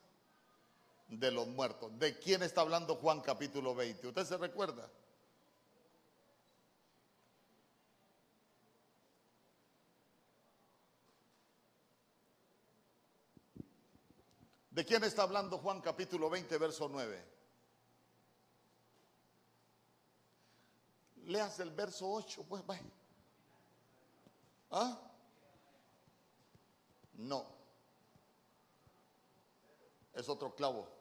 [1.10, 1.98] de los muertos.
[1.98, 4.08] ¿De quién está hablando Juan capítulo 20?
[4.08, 4.90] ¿Usted se recuerda?
[14.70, 17.26] ¿De quién está hablando Juan capítulo 20, verso 9?
[21.26, 22.84] Leas el verso 8, pues vaya.
[24.72, 24.98] ¿Ah?
[27.14, 27.46] No.
[30.14, 30.99] Es otro clavo.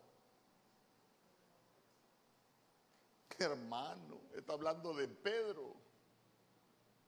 [3.44, 5.74] hermano, está hablando de Pedro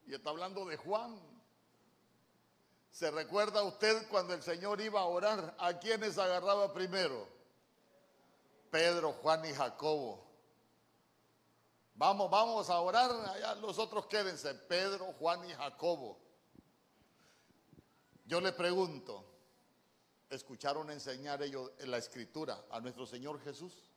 [0.05, 1.19] y está hablando de Juan.
[2.91, 5.55] ¿Se recuerda usted cuando el Señor iba a orar?
[5.59, 7.27] ¿A quiénes agarraba primero?
[8.69, 10.25] Pedro, Juan y Jacobo.
[11.95, 16.17] Vamos, vamos a orar, allá los otros quédense, Pedro, Juan y Jacobo.
[18.25, 19.25] Yo le pregunto,
[20.29, 23.90] ¿escucharon enseñar ellos en la escritura a nuestro Señor Jesús?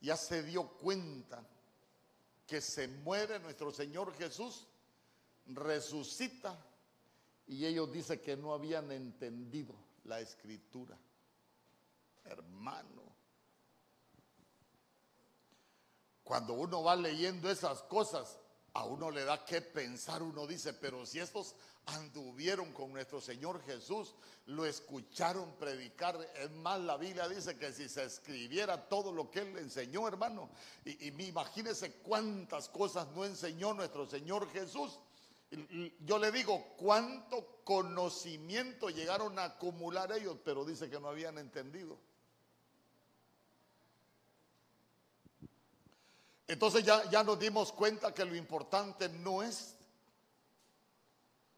[0.00, 1.46] Ya se dio cuenta
[2.46, 4.66] que se muere nuestro Señor Jesús,
[5.46, 6.58] resucita
[7.46, 10.96] y ellos dicen que no habían entendido la escritura.
[12.24, 13.02] Hermano,
[16.22, 18.38] cuando uno va leyendo esas cosas,
[18.72, 23.62] a uno le da que pensar, uno dice, pero si estos anduvieron con nuestro Señor
[23.64, 24.14] Jesús,
[24.46, 26.18] lo escucharon predicar.
[26.36, 30.06] Es más, la Biblia dice que si se escribiera todo lo que Él le enseñó,
[30.06, 30.50] hermano,
[30.84, 34.98] y, y imagínese cuántas cosas no enseñó nuestro Señor Jesús.
[36.06, 41.98] Yo le digo, cuánto conocimiento llegaron a acumular ellos, pero dice que no habían entendido.
[46.46, 49.76] Entonces ya, ya nos dimos cuenta que lo importante no es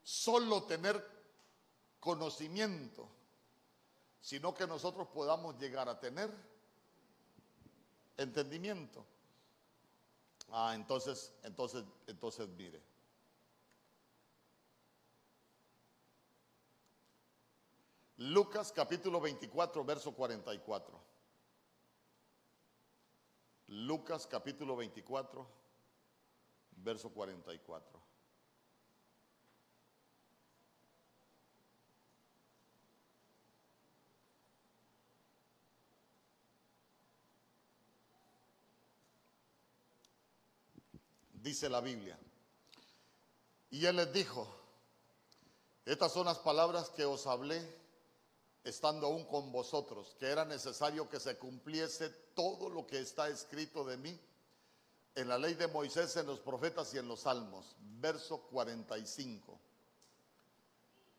[0.03, 1.05] solo tener
[2.01, 3.09] conocimiento,
[4.21, 6.31] sino que nosotros podamos llegar a tener
[8.17, 9.05] entendimiento.
[10.51, 12.83] Ah, entonces, entonces, entonces mire.
[18.19, 21.01] Lucas capítulo 24, verso 44.
[23.69, 25.49] Lucas capítulo 24,
[26.77, 28.02] verso 44.
[41.43, 42.19] Dice la Biblia.
[43.71, 44.47] Y él les dijo,
[45.85, 47.61] estas son las palabras que os hablé
[48.65, 53.85] estando aún con vosotros, que era necesario que se cumpliese todo lo que está escrito
[53.85, 54.19] de mí
[55.15, 57.77] en la ley de Moisés, en los profetas y en los salmos.
[57.99, 59.59] Verso 45.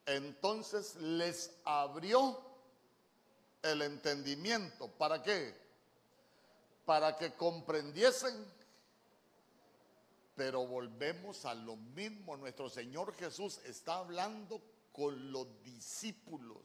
[0.05, 2.39] Entonces les abrió
[3.61, 4.87] el entendimiento.
[4.87, 5.55] ¿Para qué?
[6.85, 8.33] Para que comprendiesen
[10.35, 12.37] pero volvemos a lo mismo.
[12.37, 16.59] Nuestro Señor Jesús está hablando con los discípulos.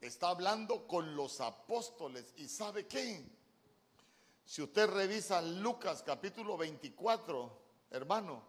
[0.00, 2.32] Está hablando con los apóstoles.
[2.36, 3.22] ¿Y sabe qué?
[4.44, 8.42] Si usted revisa Lucas capítulo 24, hermano,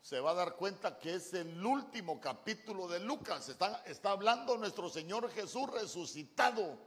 [0.00, 3.48] se va a dar cuenta que es el último capítulo de Lucas.
[3.48, 6.78] Está, está hablando nuestro Señor Jesús resucitado.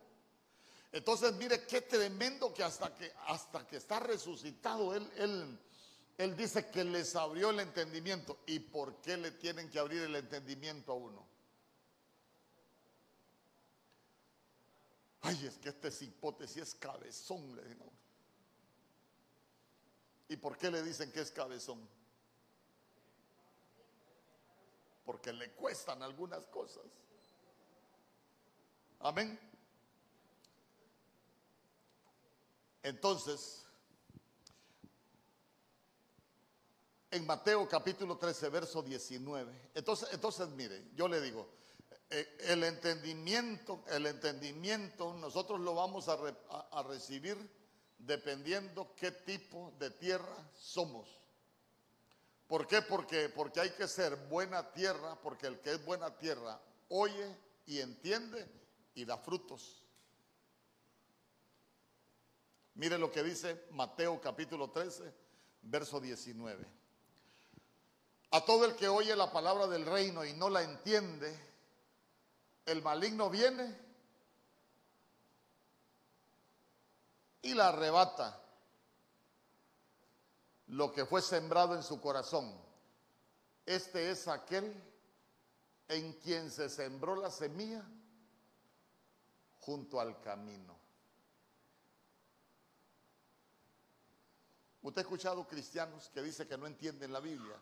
[0.91, 5.59] Entonces, mire qué tremendo que hasta que, hasta que está resucitado, él, él,
[6.19, 8.39] él dice que les abrió el entendimiento.
[8.45, 11.25] ¿Y por qué le tienen que abrir el entendimiento a uno?
[15.21, 17.89] Ay, es que este hipótesis es cabezón, le digo.
[20.27, 21.87] ¿Y por qué le dicen que es cabezón?
[25.05, 26.83] Porque le cuestan algunas cosas.
[28.99, 29.39] Amén.
[32.83, 33.68] Entonces,
[37.11, 39.71] en Mateo capítulo 13, verso 19.
[39.73, 41.47] Entonces, entonces mire, yo le digo,
[42.09, 46.17] eh, el entendimiento, el entendimiento nosotros lo vamos a,
[46.71, 47.37] a recibir
[47.97, 51.09] dependiendo qué tipo de tierra somos.
[52.47, 52.81] ¿Por qué?
[52.81, 57.35] Porque, porque hay que ser buena tierra, porque el que es buena tierra oye
[57.65, 58.47] y entiende
[58.95, 59.83] y da frutos.
[62.73, 65.13] Mire lo que dice Mateo capítulo 13,
[65.63, 66.78] verso 19.
[68.31, 71.37] A todo el que oye la palabra del reino y no la entiende,
[72.65, 73.75] el maligno viene
[77.41, 78.39] y la arrebata
[80.67, 82.53] lo que fue sembrado en su corazón.
[83.65, 84.71] Este es aquel
[85.87, 87.83] en quien se sembró la semilla
[89.59, 90.77] junto al camino.
[94.81, 97.59] Usted ha escuchado cristianos que dicen que no entienden la Biblia.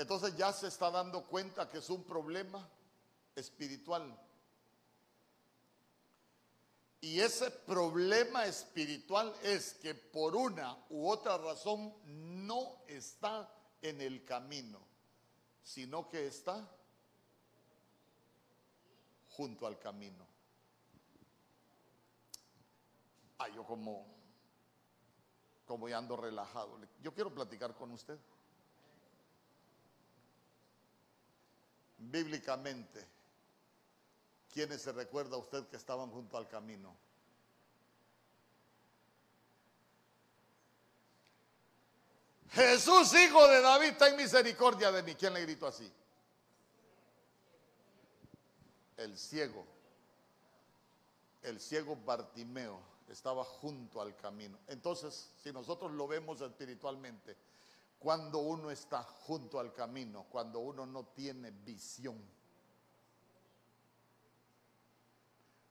[0.00, 2.66] Entonces ya se está dando cuenta que es un problema
[3.36, 4.18] espiritual.
[7.02, 14.24] Y ese problema espiritual es que por una u otra razón no está en el
[14.24, 14.80] camino,
[15.62, 16.66] sino que está
[19.28, 20.26] junto al camino.
[23.36, 24.06] Ah, yo como,
[25.66, 26.78] como ya ando relajado.
[27.02, 28.18] Yo quiero platicar con usted.
[32.02, 33.06] Bíblicamente,
[34.52, 36.96] ¿quiénes se recuerda usted que estaban junto al camino?
[42.52, 45.14] Jesús, hijo de David, ten misericordia de mí.
[45.14, 45.92] ¿Quién le gritó así?
[48.96, 49.64] El ciego,
[51.42, 54.58] el ciego Bartimeo estaba junto al camino.
[54.66, 57.36] Entonces, si nosotros lo vemos espiritualmente,
[58.00, 62.18] cuando uno está junto al camino, cuando uno no tiene visión,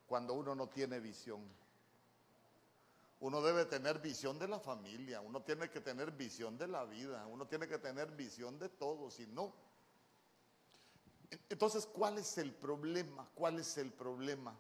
[0.05, 1.41] cuando uno no tiene visión,
[3.21, 7.25] uno debe tener visión de la familia, uno tiene que tener visión de la vida,
[7.25, 9.51] uno tiene que tener visión de todo, si no.
[11.49, 13.27] Entonces, ¿cuál es el problema?
[13.33, 14.55] ¿Cuál es el problema?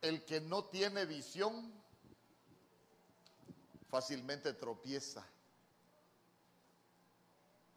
[0.00, 1.84] El que no tiene visión
[3.88, 5.24] fácilmente tropieza.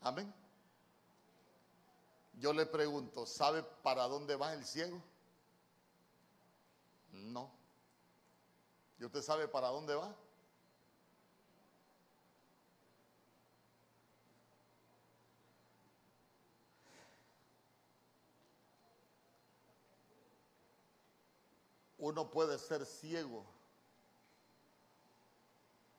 [0.02, 0.34] Amén.
[2.34, 5.02] Yo le pregunto, ¿sabe para dónde va el ciego?
[7.12, 7.52] No.
[8.98, 10.16] ¿Y usted sabe para dónde va?
[21.98, 23.59] Uno puede ser ciego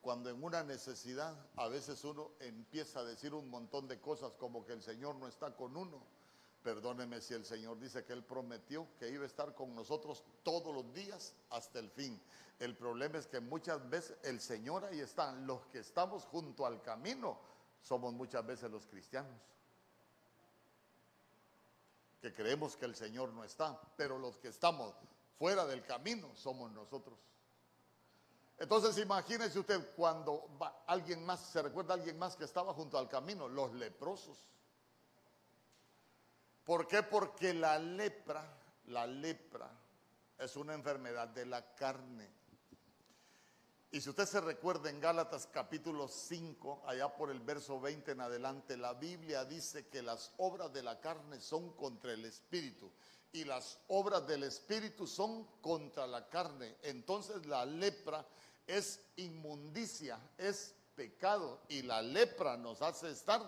[0.01, 4.65] cuando en una necesidad a veces uno empieza a decir un montón de cosas como
[4.65, 6.01] que el Señor no está con uno
[6.63, 10.73] Perdóneme si el Señor dice que Él prometió que iba a estar con nosotros todos
[10.73, 12.21] los días hasta el fin.
[12.59, 15.31] El problema es que muchas veces el Señor ahí está.
[15.31, 17.39] Los que estamos junto al camino
[17.81, 19.41] somos muchas veces los cristianos.
[22.21, 23.81] Que creemos que el Señor no está.
[23.97, 24.93] Pero los que estamos
[25.39, 27.17] fuera del camino somos nosotros.
[28.61, 30.47] Entonces imagínese usted cuando
[30.85, 34.37] alguien más, se recuerda a alguien más que estaba junto al camino, los leprosos.
[36.63, 37.01] ¿Por qué?
[37.01, 38.45] Porque la lepra,
[38.85, 39.67] la lepra
[40.37, 42.29] es una enfermedad de la carne.
[43.89, 48.21] Y si usted se recuerda en Gálatas capítulo 5, allá por el verso 20 en
[48.21, 52.91] adelante, la Biblia dice que las obras de la carne son contra el espíritu
[53.33, 56.77] y las obras del espíritu son contra la carne.
[56.83, 58.23] Entonces la lepra
[58.71, 63.41] es inmundicia, es pecado y la lepra nos hace estar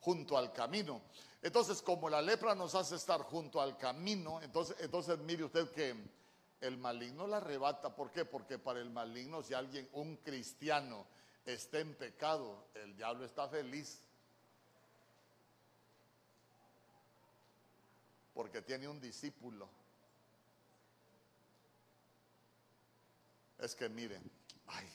[0.00, 1.00] junto al camino.
[1.42, 5.94] Entonces, como la lepra nos hace estar junto al camino, entonces, entonces mire usted que
[6.60, 7.94] el maligno la arrebata.
[7.94, 8.24] ¿Por qué?
[8.24, 11.06] Porque para el maligno, si alguien, un cristiano,
[11.44, 14.00] está en pecado, el diablo está feliz.
[18.34, 19.68] Porque tiene un discípulo.
[23.58, 24.22] Es que miren,
[24.66, 24.88] ay,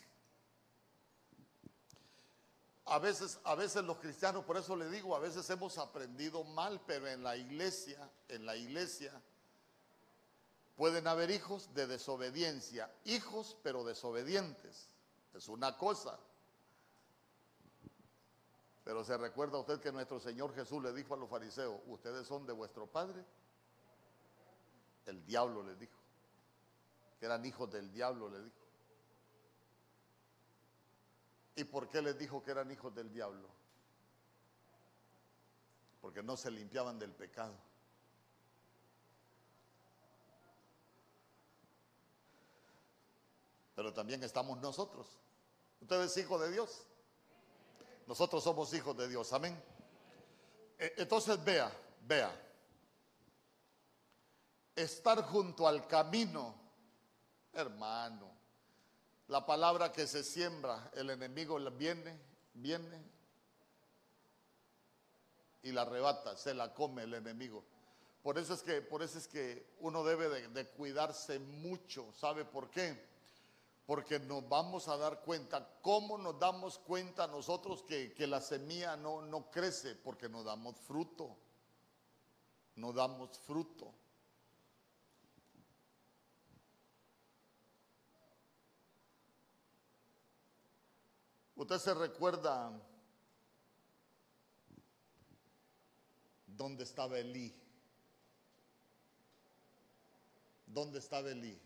[2.91, 6.82] a veces, a veces los cristianos, por eso le digo, a veces hemos aprendido mal,
[6.86, 9.14] pero en la iglesia, en la iglesia,
[10.76, 14.89] pueden haber hijos de desobediencia, hijos pero desobedientes.
[15.34, 16.20] Es una cosa.
[18.84, 22.45] Pero se recuerda usted que nuestro Señor Jesús le dijo a los fariseos, ustedes son
[22.45, 23.24] de vuestro padre.
[25.05, 26.01] El diablo les dijo,
[27.22, 28.56] que eran hijos del diablo, le dijo.
[31.56, 33.48] ¿Y por qué les dijo que eran hijos del diablo?
[36.02, 37.54] Porque no se limpiaban del pecado.
[43.76, 45.06] Pero también estamos nosotros.
[45.80, 46.88] Usted es hijo de Dios.
[48.08, 49.32] Nosotros somos hijos de Dios.
[49.32, 49.64] Amén.
[50.80, 52.36] E, entonces vea, vea.
[54.76, 56.61] estar junto al camino,
[57.54, 58.32] hermano.
[59.28, 62.20] La palabra que se siembra, el enemigo viene,
[62.54, 63.02] viene
[65.64, 67.64] y la arrebata, se la come el enemigo.
[68.24, 72.12] Por eso es que, por eso es que uno debe de, cuidarse mucho.
[72.14, 73.10] ¿Sabe por qué?
[73.86, 79.22] porque nos vamos a dar cuenta, ¿cómo nos damos cuenta nosotros que, la semilla no,
[79.22, 79.95] no crece?
[79.95, 81.36] Porque no damos fruto,
[82.76, 83.93] no damos fruto.
[91.62, 92.72] Usted se recuerda
[96.47, 97.53] dónde estaba Elí.
[100.66, 101.62] ¿Dónde estaba Elí?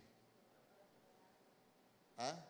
[2.18, 2.44] ¿Ah?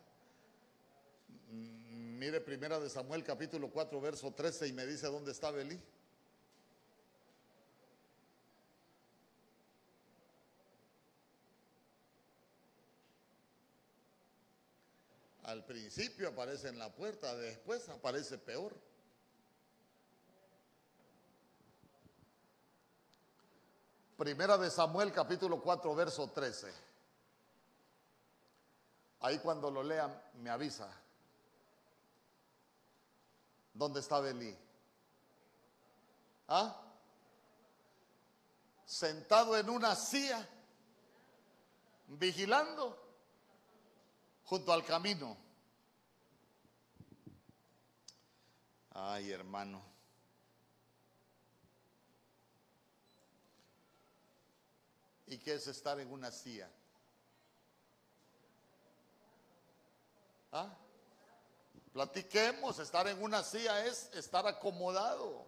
[1.48, 5.80] Mire primera de Samuel capítulo 4 verso 13 y me dice dónde está Belí.
[15.46, 18.74] Al principio aparece en la puerta, después aparece peor.
[24.16, 26.74] Primera de Samuel capítulo 4 verso 13.
[29.20, 30.90] Ahí cuando lo lean me avisa.
[33.72, 34.52] ¿Dónde está Belí?
[36.48, 36.82] ¿Ah?
[38.84, 40.44] Sentado en una silla,
[42.08, 43.05] vigilando
[44.46, 45.36] junto al camino.
[48.90, 49.82] Ay, hermano.
[55.26, 56.70] ¿Y qué es estar en una silla?
[60.52, 60.72] ¿Ah?
[61.92, 65.44] Platiquemos, estar en una silla es estar acomodado.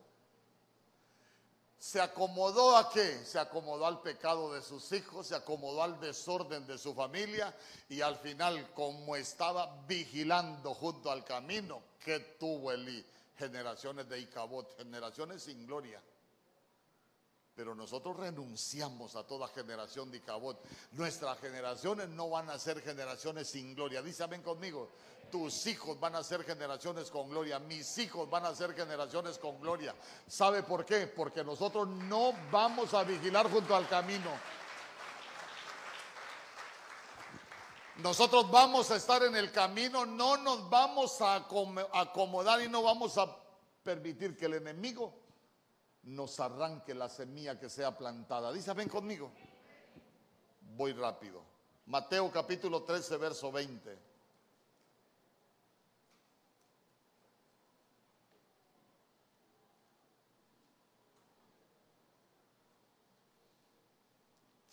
[1.78, 3.24] ¿Se acomodó a qué?
[3.24, 7.54] Se acomodó al pecado de sus hijos, se acomodó al desorden de su familia
[7.88, 13.04] y al final, como estaba vigilando junto al camino, que tuvo Eli?
[13.36, 16.02] Generaciones de Icabot, generaciones sin gloria.
[17.54, 20.60] Pero nosotros renunciamos a toda generación de Icabot.
[20.92, 24.02] Nuestras generaciones no van a ser generaciones sin gloria.
[24.02, 24.90] Dice, ven conmigo,
[25.30, 29.60] tus hijos van a ser generaciones con gloria, mis hijos van a ser generaciones con
[29.60, 29.94] gloria.
[30.26, 31.06] ¿Sabe por qué?
[31.06, 34.30] Porque nosotros no vamos a vigilar junto al camino.
[37.96, 43.18] Nosotros vamos a estar en el camino, no nos vamos a acomodar y no vamos
[43.18, 43.36] a
[43.82, 45.14] permitir que el enemigo
[46.04, 48.52] nos arranque la semilla que sea plantada.
[48.52, 49.32] Dice, ven conmigo.
[50.76, 51.42] Voy rápido.
[51.86, 54.07] Mateo capítulo 13, verso 20.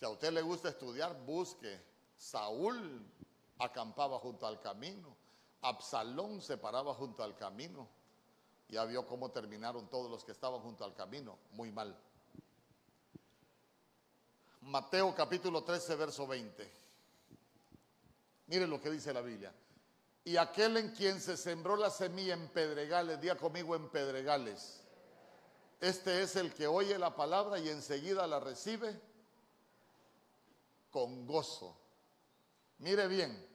[0.05, 1.81] Si a usted le gusta estudiar, busque.
[2.15, 3.03] Saúl
[3.57, 5.17] acampaba junto al camino.
[5.61, 7.87] Absalón se paraba junto al camino.
[8.69, 11.99] Ya vio cómo terminaron todos los que estaban junto al camino, muy mal.
[14.61, 16.71] Mateo capítulo 13, verso 20.
[18.45, 19.51] Mire lo que dice la Biblia.
[20.23, 24.83] Y aquel en quien se sembró la semilla en pedregales, día conmigo en pedregales.
[25.81, 29.01] Este es el que oye la palabra y enseguida la recibe
[30.95, 31.75] con gozo.
[32.77, 33.45] Mire bien,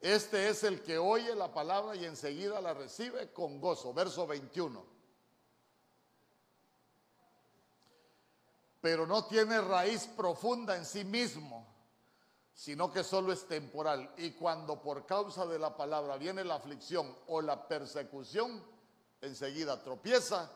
[0.00, 3.92] este es el que oye la palabra y enseguida la recibe con gozo.
[3.92, 4.86] Verso 21.
[8.80, 11.66] Pero no tiene raíz profunda en sí mismo,
[12.54, 14.14] sino que solo es temporal.
[14.16, 18.64] Y cuando por causa de la palabra viene la aflicción o la persecución,
[19.20, 20.48] enseguida tropieza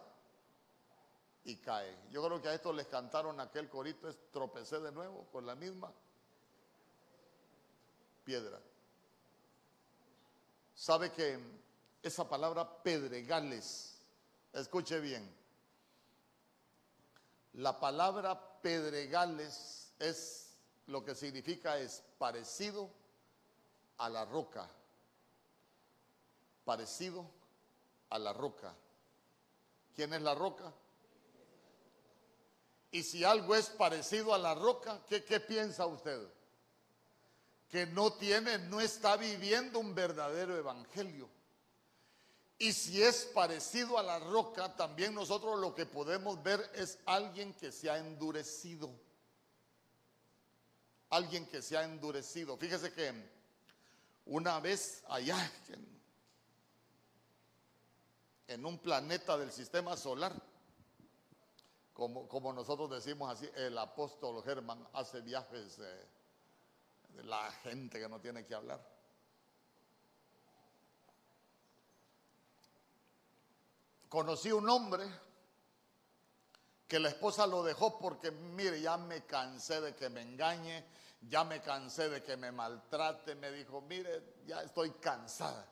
[1.46, 1.96] y cae.
[2.10, 5.54] Yo creo que a esto les cantaron aquel corito, es tropecé de nuevo con la
[5.54, 5.92] misma
[8.24, 8.60] piedra.
[10.74, 11.38] Sabe que
[12.02, 13.96] esa palabra pedregales,
[14.52, 15.32] escuche bien,
[17.54, 20.52] la palabra pedregales es
[20.88, 22.90] lo que significa es parecido
[23.98, 24.68] a la roca,
[26.64, 27.24] parecido
[28.10, 28.74] a la roca.
[29.94, 30.72] ¿Quién es la roca?
[32.96, 36.18] Y si algo es parecido a la roca, ¿qué, piensa usted?
[37.68, 41.28] que no tiene, no está viviendo un verdadero evangelio.
[42.56, 47.52] Y si es parecido a la roca, también nosotros lo que podemos ver es alguien
[47.52, 48.88] que se ha endurecido.
[51.10, 52.56] Alguien que se ha endurecido.
[52.56, 53.12] Fíjese que
[54.24, 56.00] una vez allá en,
[58.46, 60.32] en un planeta del sistema solar,
[61.96, 68.44] como, nosotros decimos así, el apóstol Germán hace viajes de la gente que no tiene
[68.44, 68.78] que hablar.
[74.10, 75.08] Conocí un hombre
[76.86, 80.84] que la esposa lo dejó porque, mire, ya me cansé de que me engañe,
[81.22, 85.66] ya me cansé de que me maltrate, me dijo, mire, ya estoy cansada.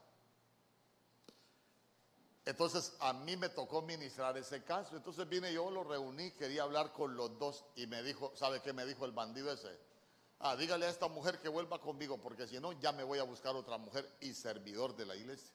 [2.47, 4.97] Entonces a mí me tocó ministrar ese caso.
[4.97, 8.73] Entonces vine yo, lo reuní, quería hablar con los dos y me dijo, ¿sabe qué
[8.73, 9.79] me dijo el bandido ese?
[10.41, 13.23] Ah, dígale a esta mujer que vuelva conmigo porque si no ya me voy a
[13.23, 15.55] buscar otra mujer y servidor de la iglesia.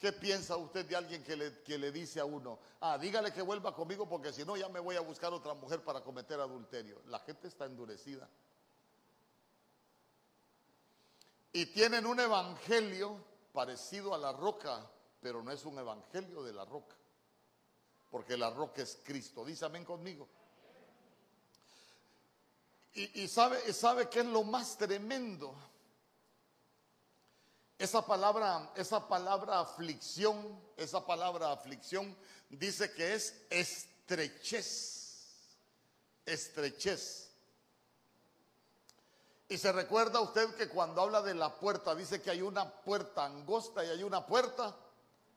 [0.00, 3.42] ¿Qué piensa usted de alguien que le, que le dice a uno, ah, dígale que
[3.42, 7.00] vuelva conmigo porque si no ya me voy a buscar otra mujer para cometer adulterio?
[7.06, 8.28] La gente está endurecida.
[11.52, 14.88] Y tienen un evangelio parecido a la roca
[15.20, 16.96] pero no es un evangelio de la roca,
[18.10, 19.44] porque la roca es Cristo.
[19.44, 20.28] Dice amén conmigo.
[22.94, 25.54] Y, sabe, sabe qué es lo más tremendo.
[27.78, 32.16] Esa palabra, esa palabra aflicción, esa palabra aflicción
[32.48, 35.28] dice que es estrechez.
[36.26, 37.30] Estrechez.
[39.48, 43.24] Y se recuerda usted que cuando habla de la puerta, dice que hay una puerta
[43.24, 44.76] angosta y hay una puerta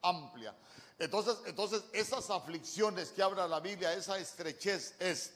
[0.02, 0.56] amplia.
[1.00, 5.34] Entonces, entonces esas aflicciones que habla la Biblia, esa estrechez es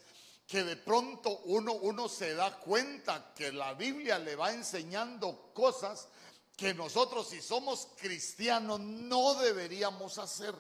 [0.48, 6.08] que de pronto uno, uno se da cuenta que la Biblia le va enseñando cosas
[6.56, 10.54] que nosotros si somos cristianos no deberíamos hacer.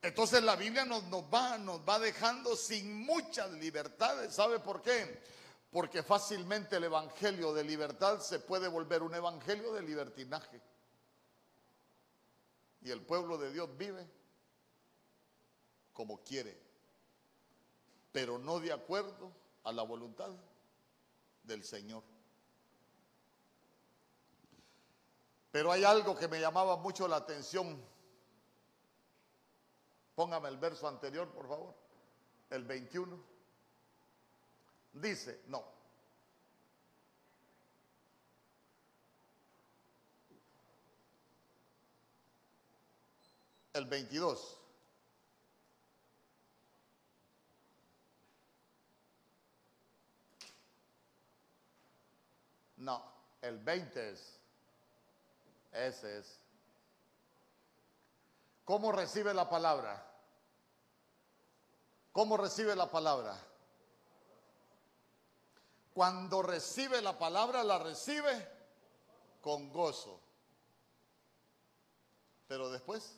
[0.00, 4.34] Entonces la Biblia nos, nos, va, nos va dejando sin muchas libertades.
[4.34, 5.20] ¿Sabe por qué?
[5.70, 10.60] Porque fácilmente el Evangelio de libertad se puede volver un Evangelio de libertinaje.
[12.80, 14.08] Y el pueblo de Dios vive
[15.92, 16.56] como quiere,
[18.12, 19.32] pero no de acuerdo
[19.64, 20.30] a la voluntad
[21.42, 22.02] del Señor.
[25.50, 27.82] Pero hay algo que me llamaba mucho la atención.
[30.14, 31.74] Póngame el verso anterior, por favor,
[32.50, 33.37] el 21.
[34.92, 35.64] Dice, no.
[43.72, 44.58] El 22.
[52.78, 53.02] No,
[53.42, 54.38] el 20 es.
[55.72, 56.40] Ese es.
[58.64, 60.04] ¿Cómo recibe la palabra?
[62.12, 63.47] ¿Cómo recibe la palabra?
[65.98, 68.30] Cuando recibe la palabra, la recibe
[69.40, 70.20] con gozo.
[72.46, 73.16] Pero después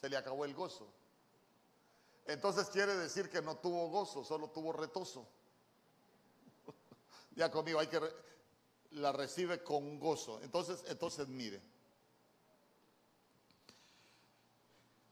[0.00, 0.90] se le acabó el gozo.
[2.24, 5.28] Entonces quiere decir que no tuvo gozo, solo tuvo retoso.
[7.36, 8.00] ya conmigo, hay que
[8.92, 10.40] la recibe con gozo.
[10.40, 11.60] Entonces, entonces mire.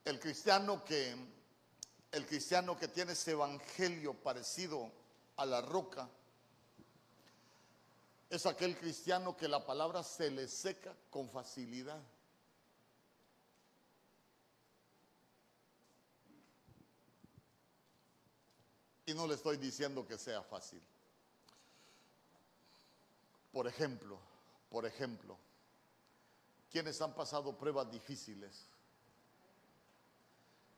[0.03, 1.15] El cristiano que
[2.11, 5.04] el cristiano que tiene ese evangelio parecido
[5.37, 6.09] a la roca
[8.29, 12.01] es aquel cristiano que la palabra se le seca con facilidad.
[19.05, 20.81] Y no le estoy diciendo que sea fácil.
[23.51, 24.19] Por ejemplo,
[24.69, 25.37] por ejemplo,
[26.71, 28.67] quienes han pasado pruebas difíciles.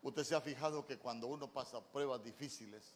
[0.04, 2.94] Usted se ha fijado que cuando uno pasa pruebas difíciles,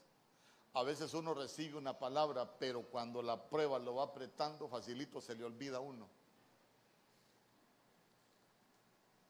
[0.73, 5.35] a veces uno recibe una palabra, pero cuando la prueba lo va apretando, facilito se
[5.35, 6.07] le olvida a uno.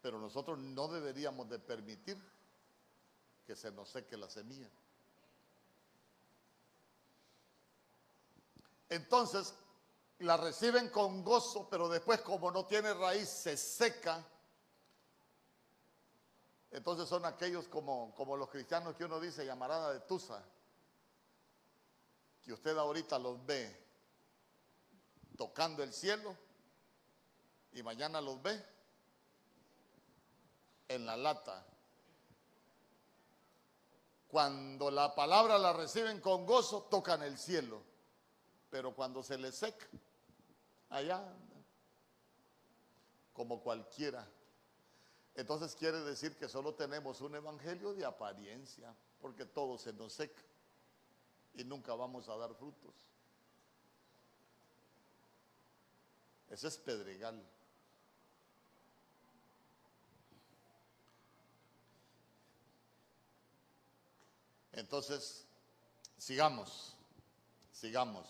[0.02, 2.18] Pero nosotros no deberíamos de permitir
[3.46, 4.70] que se nos seque la semilla.
[8.90, 9.56] Entonces,
[10.20, 14.24] la reciben con gozo, pero después como no tiene raíz, se seca.
[16.70, 20.44] Entonces son aquellos como, como los cristianos que uno dice, llamarada de Tusa
[22.44, 23.78] que usted ahorita los ve
[25.38, 26.36] tocando el cielo
[27.72, 28.64] y mañana los ve
[30.88, 31.66] en la lata.
[34.28, 37.82] Cuando la palabra la reciben con gozo, tocan el cielo.
[38.70, 39.86] Pero cuando se les seca,
[40.90, 41.22] allá,
[43.34, 44.26] como cualquiera.
[45.36, 50.42] Entonces quiere decir que solo tenemos un evangelio de apariencia, porque todo se nos seca
[51.54, 52.94] y nunca vamos a dar frutos.
[56.50, 57.42] Ese es pedregal.
[64.74, 65.46] Entonces,
[66.18, 66.96] sigamos,
[67.72, 68.28] sigamos.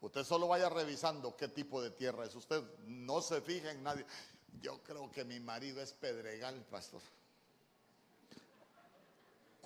[0.00, 2.34] Usted solo vaya revisando qué tipo de tierra es.
[2.34, 4.04] Usted no se fije en nadie.
[4.60, 7.00] Yo creo que mi marido es pedregal, pastor.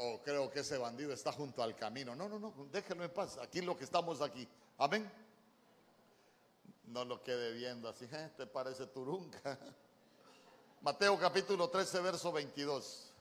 [0.00, 2.14] O creo que ese bandido está junto al camino.
[2.14, 3.36] No, no, no, déjelo en paz.
[3.38, 4.48] Aquí lo que estamos aquí.
[4.78, 5.10] Amén.
[6.84, 9.58] No lo quede viendo así, eh, te parece turunca.
[10.82, 13.12] Mateo capítulo 13, verso 22.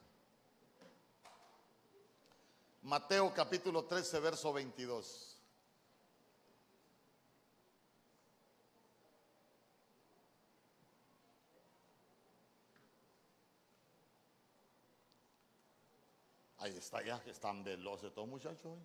[2.83, 5.26] Mateo capítulo 13, verso 22.
[16.59, 18.77] Ahí está ya, que están veloces todos muchachos.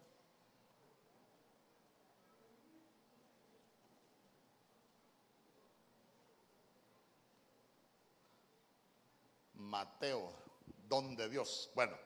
[9.55, 10.31] Mateo,
[10.87, 11.71] don de Dios.
[11.75, 11.97] Bueno,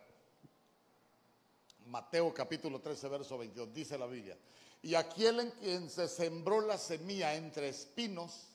[1.87, 4.39] Mateo capítulo 13, verso 22, dice la Biblia.
[4.83, 8.51] Y aquel en quien se sembró la semilla entre espinos,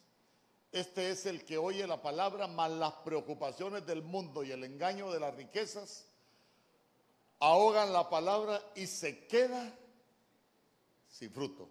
[0.71, 5.11] este es el que oye la palabra, mas las preocupaciones del mundo y el engaño
[5.11, 6.07] de las riquezas
[7.41, 9.75] ahogan la palabra y se queda
[11.09, 11.67] sin fruto.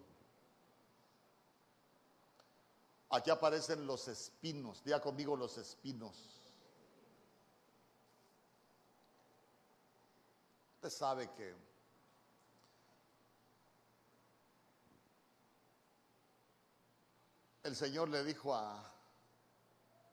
[3.09, 6.13] Aquí aparecen los espinos, diga conmigo los espinos.
[10.75, 11.55] Usted sabe que
[17.63, 18.77] el Señor le dijo a,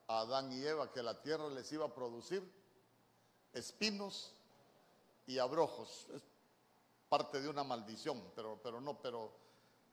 [0.07, 2.43] a Adán y Eva que la tierra les iba a producir
[3.53, 4.38] espinos
[5.29, 6.09] y abrojos.
[6.14, 6.22] Es
[7.09, 9.31] parte de una maldición, pero, pero no, pero,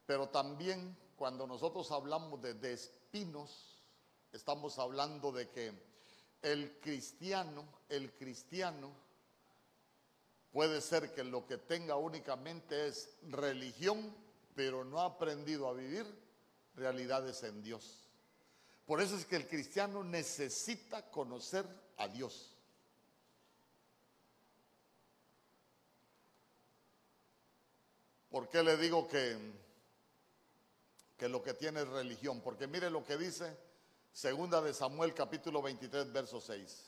[0.04, 3.82] pero también cuando nosotros hablamos de, de espinos,
[4.32, 5.72] estamos hablando de que
[6.42, 8.90] el cristiano, el cristiano,
[10.50, 14.14] puede ser que lo que tenga únicamente es religión,
[14.54, 16.06] pero no ha aprendido a vivir
[16.74, 18.08] realidades en Dios.
[18.86, 21.66] Por eso es que el cristiano necesita conocer
[21.98, 22.55] a Dios.
[28.36, 29.34] ¿Por qué le digo que,
[31.16, 32.42] que lo que tiene es religión?
[32.42, 33.56] Porque mire lo que dice
[34.12, 36.84] segunda de Samuel capítulo 23 verso 6.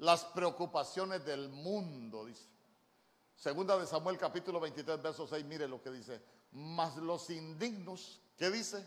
[0.00, 2.44] Las preocupaciones del mundo, dice.
[3.36, 6.20] Segunda de Samuel capítulo 23 verso 6, mire lo que dice.
[6.50, 8.86] Mas los indignos, ¿qué dice?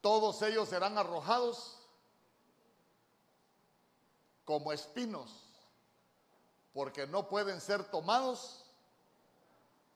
[0.00, 1.83] Todos ellos serán arrojados
[4.44, 5.44] como espinos,
[6.72, 8.64] porque no pueden ser tomados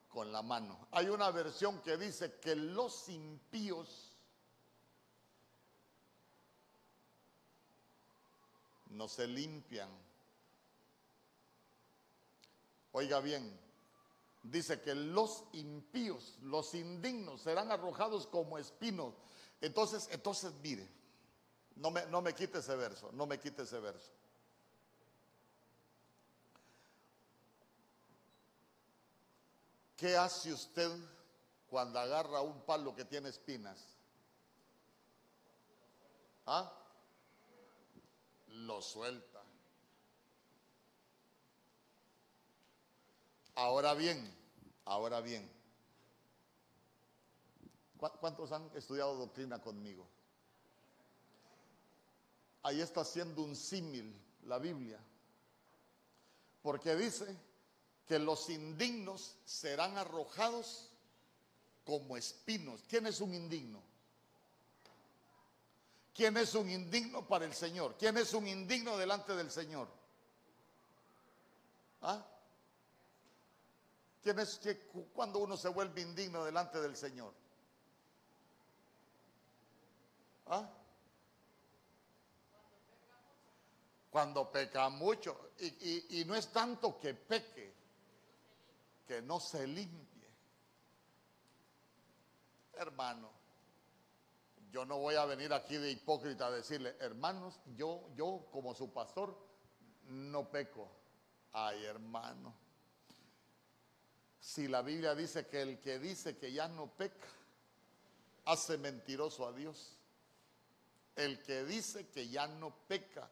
[0.09, 0.78] con la mano.
[0.90, 4.12] Hay una versión que dice que los impíos
[8.90, 9.88] no se limpian.
[12.92, 13.59] Oiga bien,
[14.42, 19.14] dice que los impíos, los indignos serán arrojados como espinos.
[19.61, 20.88] Entonces, entonces mire,
[21.76, 24.18] no me, no me quite ese verso, no me quite ese verso.
[29.99, 30.96] ¿Qué hace usted
[31.68, 33.84] cuando agarra un palo que tiene espinas?
[36.46, 36.72] ¿Ah?
[38.46, 39.42] Lo suelta.
[43.57, 44.32] Ahora bien,
[44.84, 45.51] ahora bien.
[48.20, 50.07] ¿Cuántos han estudiado doctrina conmigo?
[52.62, 55.01] Ahí está haciendo un símil la Biblia.
[56.62, 57.47] Porque dice
[58.09, 60.89] que los indignos serán arrojados
[61.85, 62.81] como espinos.
[62.89, 63.83] ¿Quién es un indigno?
[66.15, 67.97] ¿Quién es un indigno para el Señor?
[67.99, 69.89] ¿Quién es un indigno delante del Señor?
[72.01, 72.25] ¿Ah?
[74.23, 74.79] ¿Quién es que
[75.13, 77.35] cuando uno se vuelve indigno delante del Señor?
[80.47, 80.67] ¿Ah?
[84.11, 85.51] Cuando peca mucho.
[85.59, 87.78] Y, y no es tanto que peque,
[89.09, 90.29] que no se limpie.
[92.75, 93.31] Hermano,
[94.71, 98.93] yo no voy a venir aquí de hipócrita a decirle, hermanos, yo, yo como su
[98.93, 99.35] pastor,
[100.05, 100.89] no peco.
[101.53, 102.55] Ay, hermano.
[104.39, 107.27] Si la Biblia dice que el que dice que ya no peca,
[108.45, 109.97] hace mentiroso a Dios.
[111.17, 113.31] El que dice que ya no peca,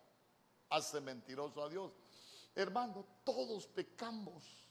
[0.71, 1.93] hace mentiroso a Dios.
[2.55, 4.66] Hermano, todos pecamos.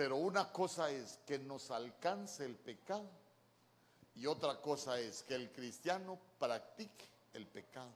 [0.00, 3.06] Pero una cosa es que nos alcance el pecado
[4.14, 7.92] y otra cosa es que el cristiano practique el pecado.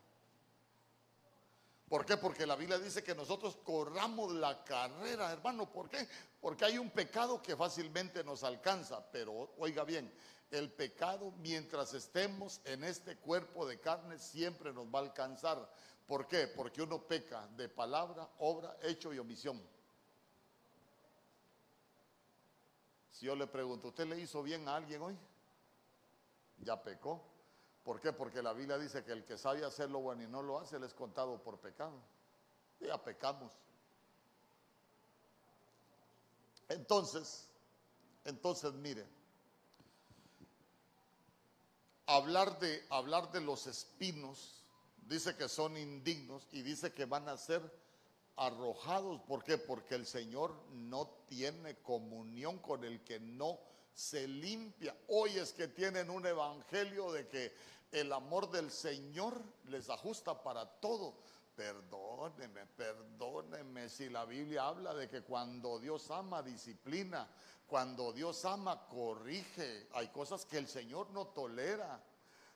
[1.89, 2.19] ¿Por qué?
[2.19, 5.73] Porque la Biblia dice que nosotros corramos la carrera, hermano.
[5.73, 6.07] ¿Por qué?
[6.43, 9.03] Porque hay un pecado que fácilmente nos alcanza.
[9.11, 10.13] Pero oiga bien,
[10.51, 15.73] el pecado mientras estemos en este cuerpo de carne siempre nos va a alcanzar.
[16.07, 16.49] ¿Por qué?
[16.49, 19.59] Porque uno peca de palabra, obra, hecho y omisión.
[23.25, 25.17] Yo le pregunto, ¿usted le hizo bien a alguien hoy?
[26.59, 27.25] Ya pecó.
[27.83, 28.13] ¿Por qué?
[28.13, 30.79] Porque la Biblia dice que el que sabe hacer lo bueno y no lo hace,
[30.79, 31.99] le es contado por pecado.
[32.81, 33.51] Ya pecamos.
[36.69, 37.49] Entonces,
[38.27, 39.07] entonces mire,
[42.05, 44.63] hablar de, hablar de los espinos,
[44.99, 47.63] dice que son indignos y dice que van a ser
[48.37, 49.21] arrojados.
[49.23, 49.59] ¿Por qué?
[49.59, 53.59] Porque el Señor no tiene comunión con el que no
[53.93, 54.97] se limpia.
[55.09, 57.53] Hoy es que tienen un evangelio de que
[57.93, 61.15] el amor del Señor les ajusta para todo.
[61.55, 67.29] Perdóneme, perdóneme si la Biblia habla de que cuando Dios ama disciplina,
[67.67, 72.03] cuando Dios ama corrige, hay cosas que el Señor no tolera.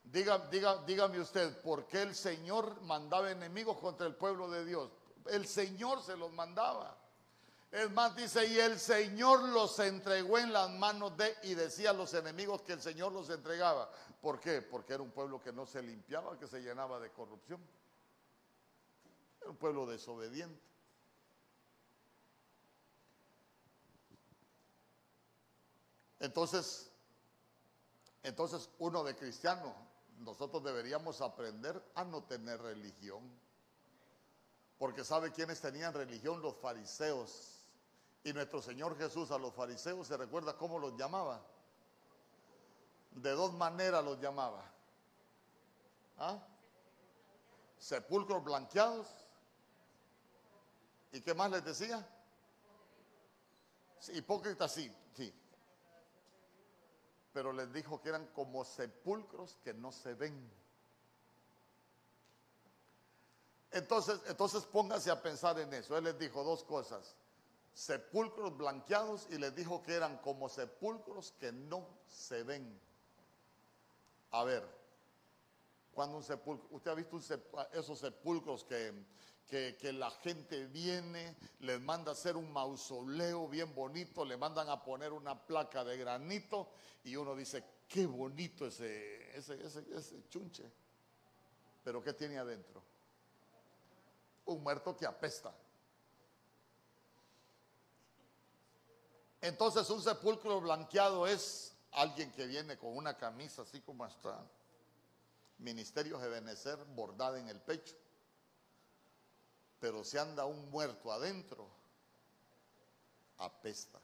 [0.02, 4.90] Diga, diga, dígame usted, ¿por qué el Señor mandaba enemigos contra el pueblo de Dios?
[5.26, 6.96] El Señor se los mandaba.
[7.70, 11.92] Es más, dice, y el Señor los entregó en las manos de, y decía a
[11.92, 13.90] los enemigos que el Señor los entregaba.
[14.22, 14.62] ¿Por qué?
[14.62, 17.60] Porque era un pueblo que no se limpiaba, que se llenaba de corrupción.
[19.40, 20.68] Era un pueblo desobediente.
[26.20, 26.90] Entonces,
[28.22, 29.74] entonces uno de cristiano,
[30.18, 33.22] nosotros deberíamos aprender a no tener religión.
[34.78, 36.40] Porque ¿sabe quiénes tenían religión?
[36.40, 37.54] Los fariseos.
[38.24, 41.42] Y nuestro Señor Jesús a los fariseos, ¿se recuerda cómo los llamaba?
[43.22, 44.64] de dos maneras los llamaba.
[46.18, 46.38] ¿Ah?
[47.78, 49.06] Sepulcros blanqueados.
[51.12, 52.06] ¿Y qué más les decía?
[54.12, 55.34] hipócritas, sí, sí.
[57.32, 60.50] Pero les dijo que eran como sepulcros que no se ven.
[63.70, 65.96] Entonces, entonces póngase a pensar en eso.
[65.96, 67.14] Él les dijo dos cosas.
[67.74, 72.80] Sepulcros blanqueados y les dijo que eran como sepulcros que no se ven.
[74.30, 74.66] A ver,
[75.92, 77.18] cuando un sepulcro, usted ha visto
[77.72, 84.36] esos sepulcros que, la gente viene, les manda a hacer un mausoleo bien bonito, le
[84.36, 86.70] mandan a poner una placa de granito
[87.04, 90.70] y uno dice, qué bonito ese, ese chunche.
[91.84, 92.82] Pero ¿qué tiene adentro?
[94.48, 95.52] Un muerto que apesta.
[99.42, 104.42] Entonces un sepulcro blanqueado es alguien que viene con una camisa así como hasta
[105.58, 107.94] Ministerio de Benecer bordada en el pecho,
[109.80, 111.68] pero se anda un muerto adentro,
[113.36, 114.00] apesta.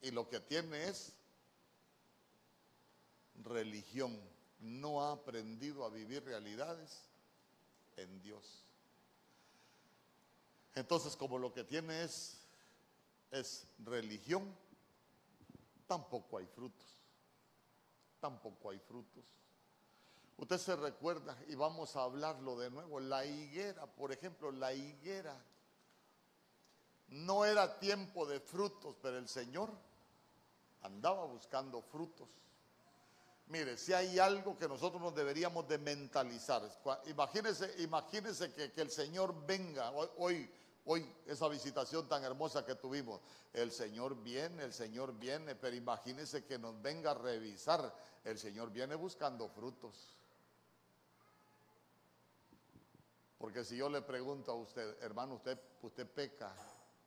[0.00, 1.12] Y lo que tiene es
[3.42, 4.18] religión,
[4.60, 7.13] no ha aprendido a vivir realidades
[7.96, 8.64] en Dios.
[10.74, 12.40] Entonces, como lo que tiene es,
[13.30, 14.54] es religión,
[15.86, 16.86] tampoco hay frutos.
[18.20, 19.24] Tampoco hay frutos.
[20.36, 25.40] Usted se recuerda, y vamos a hablarlo de nuevo, la higuera, por ejemplo, la higuera.
[27.08, 29.70] No era tiempo de frutos, pero el Señor
[30.82, 32.28] andaba buscando frutos.
[33.46, 36.62] Mire, si hay algo que nosotros nos deberíamos de mentalizar,
[37.06, 40.50] imagínese, imagínese que, que el Señor venga hoy
[40.86, 43.20] Hoy esa visitación tan hermosa que tuvimos,
[43.54, 48.70] el Señor viene, el Señor viene, pero imagínese que nos venga a revisar, el Señor
[48.70, 50.14] viene buscando frutos.
[53.38, 56.54] Porque si yo le pregunto a usted, hermano, usted, usted peca,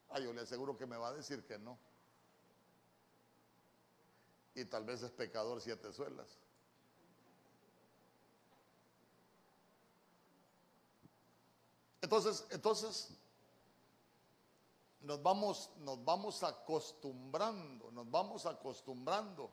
[0.09, 1.77] ay, yo le aseguro que me va a decir que no.
[4.58, 6.39] Y tal vez es pecador siete suelas.
[12.01, 13.10] Entonces, entonces,
[15.01, 19.51] nos vamos, nos vamos acostumbrando, nos vamos acostumbrando.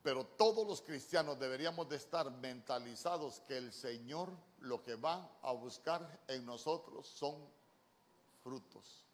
[0.00, 5.50] Pero todos los cristianos deberíamos de estar mentalizados que el Señor lo que va a
[5.50, 7.34] buscar en nosotros son
[8.44, 9.04] frutos.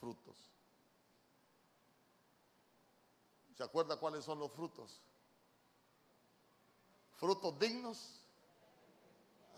[0.00, 0.47] Frutos.
[3.58, 5.02] ¿Se acuerda cuáles son los frutos?
[7.16, 8.20] Frutos dignos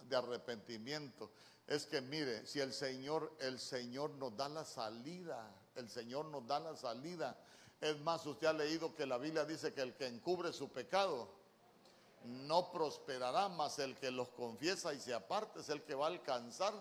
[0.09, 1.31] de arrepentimiento
[1.67, 6.47] es que mire, si el Señor, el Señor nos da la salida, el Señor nos
[6.47, 7.37] da la salida,
[7.83, 11.29] Es más, usted ha leído que la Biblia dice que el que encubre su pecado
[12.25, 16.09] no prosperará, más el que los confiesa y se aparte es el que va a
[16.09, 16.73] alcanzar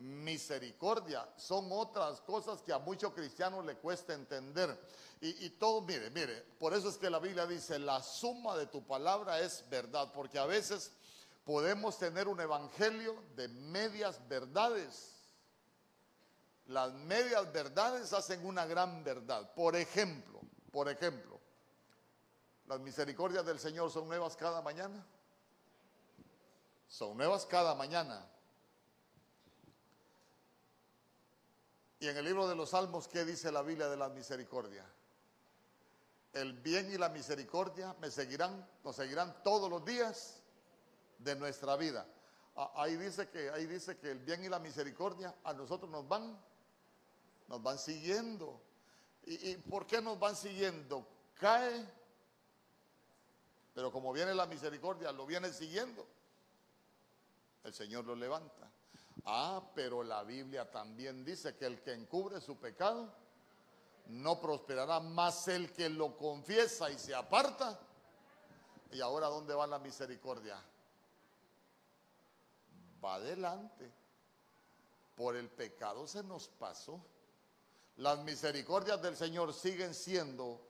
[0.00, 1.28] misericordia.
[1.36, 4.78] Son otras cosas que a muchos cristianos le cuesta entender.
[5.20, 8.66] Y, y, todo, mire, mire, por eso es que la Biblia dice, la suma de
[8.66, 10.92] tu palabra es verdad, porque a veces
[11.44, 15.16] podemos tener un evangelio de medias verdades.
[16.66, 19.52] Las medias verdades hacen una gran verdad.
[19.54, 20.40] Por ejemplo,
[20.70, 21.40] por ejemplo,
[22.66, 25.04] las misericordias del Señor son nuevas cada mañana.
[26.86, 28.24] Son nuevas cada mañana.
[32.00, 34.86] Y en el libro de los Salmos, ¿qué dice la Biblia de la misericordia?
[36.32, 40.42] El bien y la misericordia me seguirán, nos seguirán todos los días
[41.18, 42.06] de nuestra vida.
[42.74, 46.42] Ahí dice que, ahí dice que el bien y la misericordia a nosotros nos van,
[47.48, 48.62] nos van siguiendo.
[49.26, 51.06] ¿Y, ¿Y por qué nos van siguiendo?
[51.34, 51.86] Cae,
[53.74, 56.06] pero como viene la misericordia, lo viene siguiendo.
[57.62, 58.70] El Señor lo levanta.
[59.24, 63.12] Ah, pero la Biblia también dice que el que encubre su pecado
[64.08, 67.78] no prosperará más el que lo confiesa y se aparta.
[68.92, 70.60] ¿Y ahora dónde va la misericordia?
[73.04, 73.92] Va adelante.
[75.14, 77.00] Por el pecado se nos pasó.
[77.96, 80.60] Las misericordias del Señor siguen siendo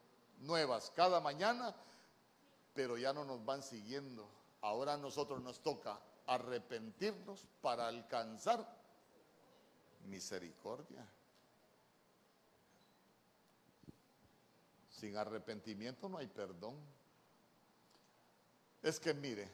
[0.41, 1.74] nuevas cada mañana,
[2.74, 4.28] pero ya no nos van siguiendo.
[4.61, 5.99] Ahora a nosotros nos toca
[6.31, 8.64] arrepentirnos para alcanzar
[10.07, 11.05] misericordia.
[14.89, 16.76] Sin arrepentimiento no hay perdón.
[18.81, 19.49] Es que mire,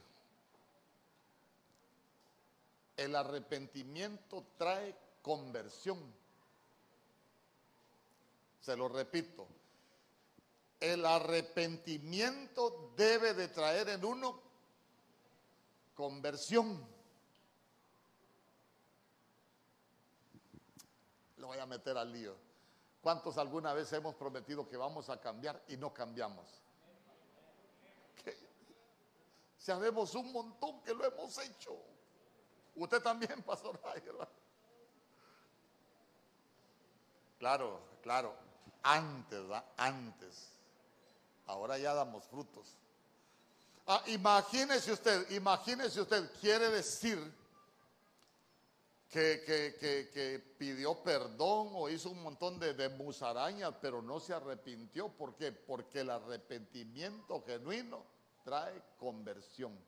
[2.99, 5.99] el arrepentimiento trae conversión.
[8.61, 9.47] Se lo repito,
[10.79, 14.46] el arrepentimiento debe de traer en uno
[15.97, 16.87] Conversión.
[21.39, 22.37] Lo voy a meter al lío.
[23.01, 26.61] ¿Cuántos alguna vez hemos prometido que vamos a cambiar y no cambiamos?
[29.57, 31.77] Sabemos un montón que lo hemos hecho.
[32.77, 33.81] Usted también, Pastor
[37.39, 38.35] Claro, claro.
[38.83, 39.41] Antes,
[39.77, 40.53] Antes.
[41.47, 42.77] Ahora ya damos frutos.
[43.87, 47.19] Ah, imagínese usted, imagínese usted, quiere decir
[49.09, 49.43] que,
[50.13, 55.09] que, pidió perdón o hizo un montón de, de, musarañas, pero no se arrepintió.
[55.09, 55.53] ¿Por qué?
[55.53, 58.05] Porque el arrepentimiento genuino
[58.45, 59.79] trae conversión.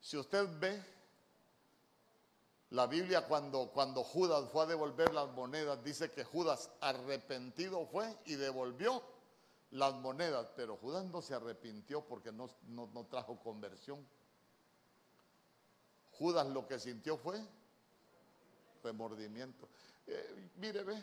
[0.00, 0.82] Si usted ve
[2.70, 8.16] la Biblia cuando, cuando Judas fue a devolver las monedas, dice que Judas arrepentido fue
[8.24, 9.02] y devolvió
[9.74, 14.06] las monedas, pero Judas no se arrepintió porque no, no, trajo conversión.
[16.12, 17.44] Judas lo que sintió fue
[18.84, 19.68] remordimiento.
[20.06, 21.02] Eh, mire, ve,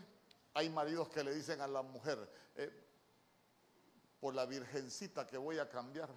[0.53, 2.17] hay maridos que le dicen a la mujer,
[2.55, 2.71] eh,
[4.21, 6.09] por la virgencita que voy a cambiar.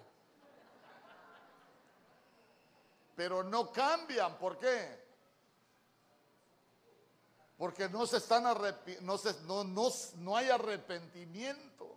[3.17, 5.03] Pero no cambian, ¿por qué?
[7.57, 8.43] Porque no se están
[9.01, 11.94] no, no, no, no hay arrepentimiento.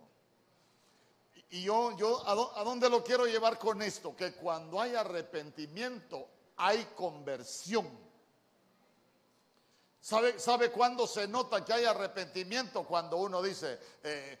[1.51, 4.15] Y yo, yo, ¿a dónde lo quiero llevar con esto?
[4.15, 6.27] Que cuando hay arrepentimiento,
[6.57, 7.89] hay conversión.
[9.99, 12.83] ¿Sabe, ¿Sabe cuándo se nota que hay arrepentimiento?
[12.83, 14.37] Cuando uno dice, eh,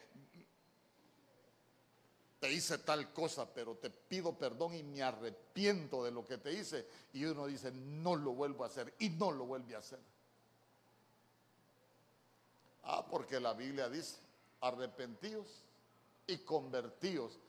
[2.39, 6.53] te hice tal cosa, pero te pido perdón y me arrepiento de lo que te
[6.53, 6.87] hice.
[7.13, 9.99] Y uno dice, no lo vuelvo a hacer y no lo vuelve a hacer.
[12.83, 14.17] Ah, porque la Biblia dice,
[14.61, 15.65] arrepentidos
[16.29, 17.39] y convertidos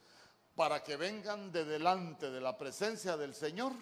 [0.57, 3.73] para que vengan de delante de la presencia del Señor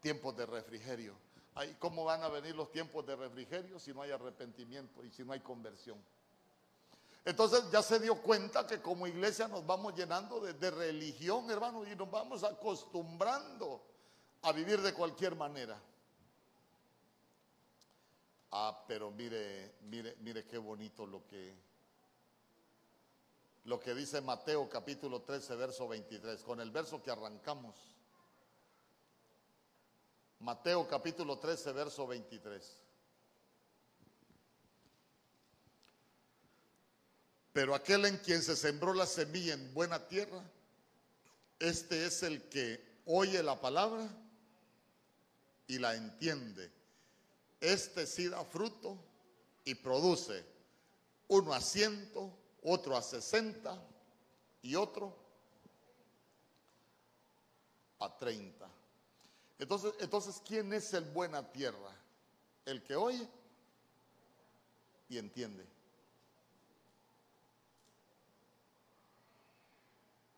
[0.00, 1.14] tiempos de refrigerio.
[1.78, 5.32] ¿Cómo van a venir los tiempos de refrigerio si no hay arrepentimiento y si no
[5.32, 5.98] hay conversión?
[7.24, 11.86] Entonces ya se dio cuenta que como iglesia nos vamos llenando de, de religión, hermano,
[11.86, 13.82] y nos vamos acostumbrando
[14.42, 15.78] a vivir de cualquier manera.
[18.52, 21.54] Ah, pero mire, mire, mire qué bonito lo que
[23.68, 27.76] lo que dice Mateo capítulo 13, verso 23, con el verso que arrancamos.
[30.40, 32.80] Mateo capítulo 13, verso 23.
[37.52, 40.42] Pero aquel en quien se sembró la semilla en buena tierra,
[41.58, 44.08] este es el que oye la palabra
[45.66, 46.72] y la entiende.
[47.60, 48.96] Este sí da fruto
[49.66, 50.42] y produce
[51.26, 52.34] uno a ciento,
[52.68, 53.80] otro a sesenta
[54.62, 55.16] y otro
[57.98, 58.68] a treinta.
[59.58, 61.92] Entonces, entonces, ¿quién es el buena tierra?
[62.64, 63.28] El que oye
[65.08, 65.66] y entiende.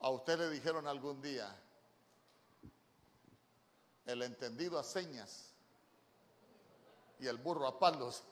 [0.01, 1.55] A usted le dijeron algún día,
[4.07, 5.53] el entendido a señas
[7.19, 8.23] y el burro a palos.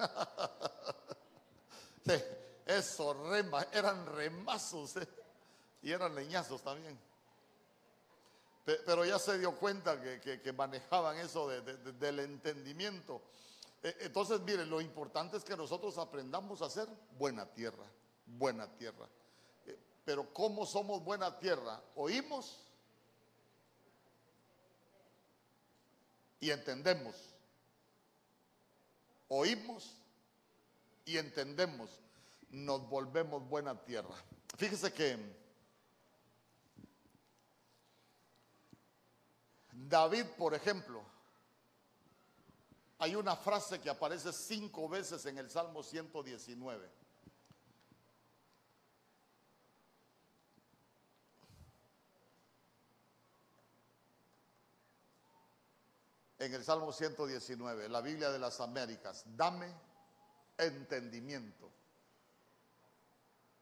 [2.68, 3.34] Eso,
[3.72, 5.08] eran remazos eh,
[5.80, 6.98] y eran leñazos también.
[8.62, 13.22] Pero ya se dio cuenta que, manejaban eso del entendimiento.
[13.82, 16.86] E, entonces, miren, lo importante es que nosotros aprendamos a hacer
[17.18, 17.86] buena tierra,
[18.26, 19.08] buena tierra.
[19.64, 21.80] Eh, pero ¿cómo somos buena tierra?
[21.94, 22.68] Oímos
[26.38, 27.16] y entendemos.
[29.28, 29.96] Oímos
[31.06, 31.88] y entendemos.
[32.50, 34.14] Nos volvemos buena tierra.
[34.56, 35.38] Fíjese que
[39.72, 41.02] David, por ejemplo,
[42.98, 46.90] hay una frase que aparece cinco veces en el Salmo 119.
[56.40, 59.72] En el Salmo 119, la Biblia de las Américas, dame
[60.56, 61.77] entendimiento.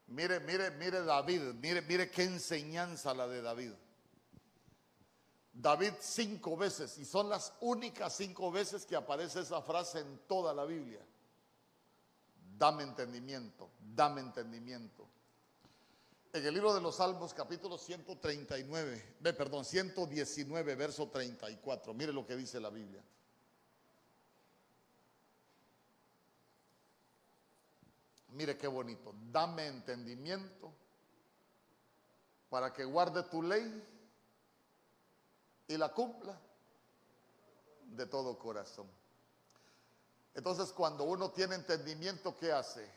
[0.07, 3.73] Mire, mire, mire David, mire, mire qué enseñanza la de David.
[5.51, 10.53] David cinco veces, y son las únicas cinco veces que aparece esa frase en toda
[10.53, 11.01] la Biblia.
[12.57, 15.07] Dame entendimiento, dame entendimiento.
[16.31, 22.35] En el libro de los Salmos, capítulo 139, perdón, 119, verso 34, mire lo que
[22.35, 23.03] dice la Biblia.
[28.37, 30.71] Mire qué bonito, dame entendimiento
[32.51, 33.83] para que guarde tu ley
[35.67, 36.39] y la cumpla
[37.87, 38.87] de todo corazón.
[40.35, 42.87] Entonces cuando uno tiene entendimiento, ¿qué hace?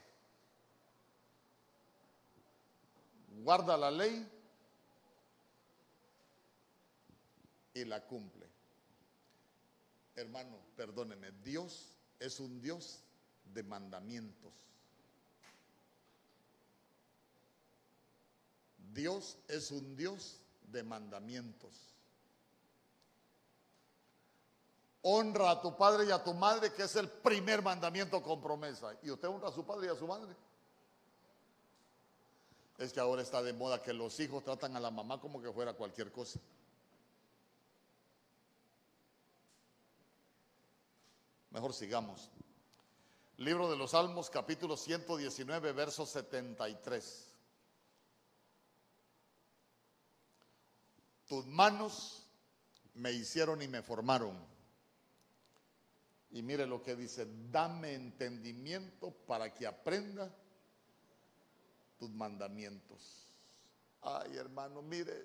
[3.43, 4.31] Guarda la ley
[7.73, 8.47] y la cumple.
[10.17, 13.03] Hermano, perdóneme, Dios es un Dios
[13.55, 14.70] de mandamientos.
[18.93, 21.71] Dios es un Dios de mandamientos.
[25.03, 28.95] Honra a tu padre y a tu madre, que es el primer mandamiento con promesa.
[29.03, 30.37] ¿Y usted honra a su padre y a su madre?
[32.79, 35.53] Es que ahora está de moda que los hijos tratan a la mamá como que
[35.53, 36.39] fuera cualquier cosa.
[41.51, 42.31] Mejor sigamos.
[43.39, 47.30] Libro de los Salmos, capítulo 119, verso 73.
[51.31, 52.27] Tus manos
[52.95, 54.37] me hicieron y me formaron
[56.33, 60.29] y mire lo que dice, dame entendimiento para que aprenda
[62.01, 63.29] tus mandamientos.
[64.03, 65.25] Ay, hermano, mire,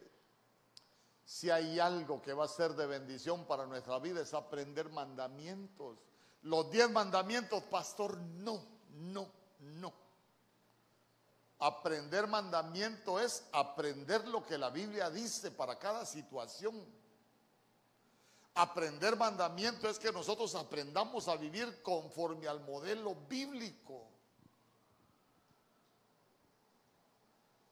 [1.23, 5.97] si hay algo que va a ser de bendición para nuestra vida es aprender mandamientos.
[6.43, 9.27] Los diez mandamientos, pastor, no, no,
[9.59, 10.04] no.
[11.65, 16.85] Aprender mandamiento es aprender lo que la Biblia dice para cada situación.
[18.53, 24.07] Aprender mandamiento es que nosotros aprendamos a vivir conforme al modelo bíblico.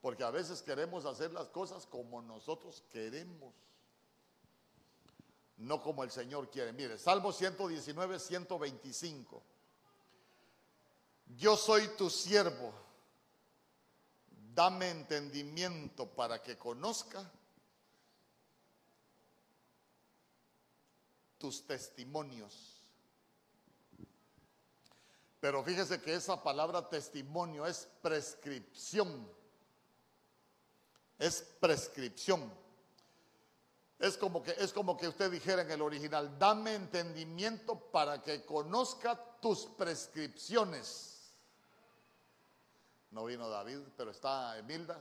[0.02, 3.54] Porque a veces queremos hacer las cosas como nosotros queremos.
[5.58, 6.74] No como el Señor quiere.
[6.74, 9.44] Mire, Salmo 119, 125.
[11.38, 12.83] Yo soy tu siervo.
[14.54, 17.30] Dame entendimiento para que conozca
[21.38, 22.82] tus testimonios.
[25.40, 29.30] Pero fíjese que esa palabra testimonio es prescripción.
[31.20, 32.50] Es prescripción.
[34.00, 38.46] Es como que es como que usted dijera en el original, dame entendimiento para que
[38.46, 41.13] conozca tus prescripciones.
[43.14, 45.00] No vino David, pero está Emilda,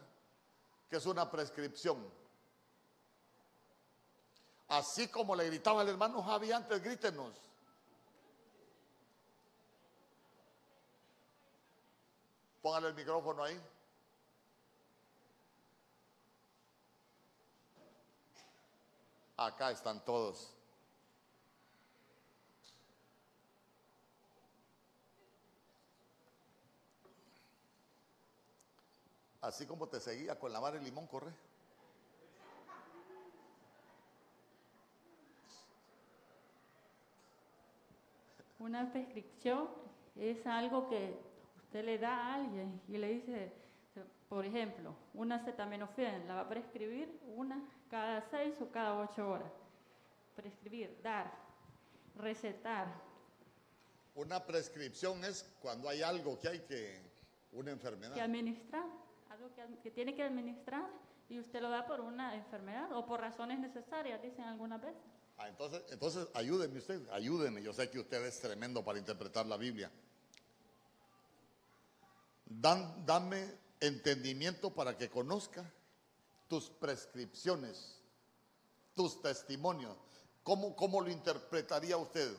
[0.89, 2.23] que es una prescripción
[4.73, 7.35] Así como le gritaba el hermano Javi antes, grítenos.
[12.63, 13.61] Póngale el micrófono ahí.
[19.37, 20.55] Acá están todos.
[29.43, 31.33] Así como te seguía con lavar el limón, corre.
[38.59, 39.69] Una prescripción
[40.15, 41.19] es algo que
[41.57, 43.53] usted le da a alguien y le dice,
[44.29, 47.61] por ejemplo, una acetaminofén, la va a prescribir una
[47.91, 49.53] cada seis o cada ocho horas.
[50.37, 51.33] Prescribir, dar,
[52.17, 52.87] recetar.
[54.15, 57.03] Una prescripción es cuando hay algo que hay que,
[57.53, 58.15] una enfermedad.
[58.15, 58.87] Que administrar,
[59.83, 60.89] que tiene que administrar
[61.29, 65.03] y usted lo da por una enfermedad o por razones necesarias, dicen algunas veces.
[65.39, 67.63] Ah, entonces, entonces ayúdeme usted, ayúdeme.
[67.63, 69.91] Yo sé que usted es tremendo para interpretar la Biblia.
[72.45, 73.49] Dan, dame
[73.81, 75.73] entendimiento para que conozca
[76.49, 77.99] tus prescripciones,
[78.95, 79.97] tus testimonios.
[80.43, 82.31] ¿Cómo, cómo lo interpretaría usted?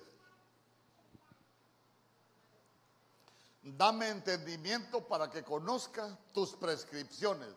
[3.64, 7.49] Dame entendimiento para que conozca tus prescripciones.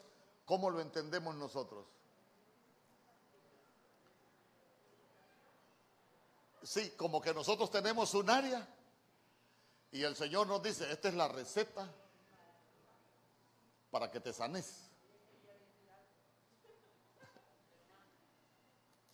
[0.45, 1.85] ¿Cómo lo entendemos nosotros?
[6.63, 8.69] Sí, como que nosotros tenemos un área
[9.91, 11.93] y el Señor nos dice, esta es la receta
[13.91, 14.83] para que te sanes.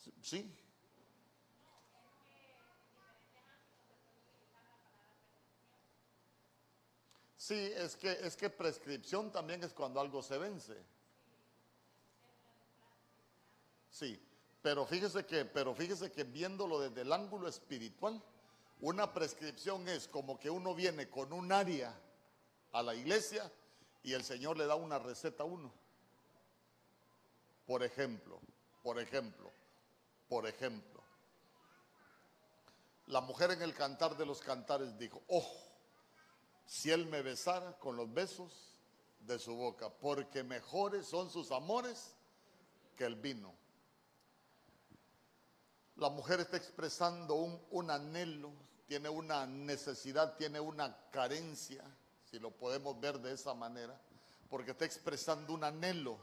[0.20, 0.61] Sí.
[7.52, 10.74] Sí, es que, es que prescripción también es cuando algo se vence.
[13.90, 14.18] Sí.
[14.62, 18.22] Pero fíjese que, pero fíjese que viéndolo desde el ángulo espiritual,
[18.80, 21.94] una prescripción es como que uno viene con un área
[22.72, 23.52] a la iglesia
[24.02, 25.70] y el Señor le da una receta a uno.
[27.66, 28.40] Por ejemplo,
[28.82, 29.52] por ejemplo,
[30.26, 31.02] por ejemplo.
[33.08, 35.71] La mujer en el cantar de los cantares dijo, oh,
[36.66, 38.76] si él me besara con los besos
[39.20, 42.14] de su boca, porque mejores son sus amores
[42.96, 43.54] que el vino
[45.96, 48.50] la mujer está expresando un, anhelo,
[48.86, 51.84] tiene una necesidad, tiene una carencia,
[52.30, 53.98] si lo podemos ver de esa manera,
[54.48, 56.18] porque está expresando un anhelo.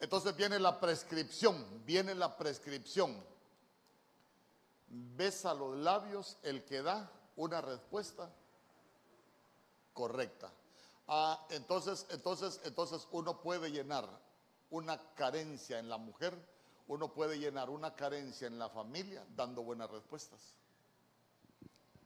[0.00, 3.24] Entonces viene la prescripción, viene la prescripción.
[4.86, 8.30] Besa los labios el que da una respuesta
[9.94, 10.52] correcta.
[11.08, 14.06] Ah, entonces, entonces, entonces uno puede llenar
[14.70, 16.34] una carencia en la mujer
[16.86, 20.54] uno puede llenar una carencia en la familia dando buenas respuestas.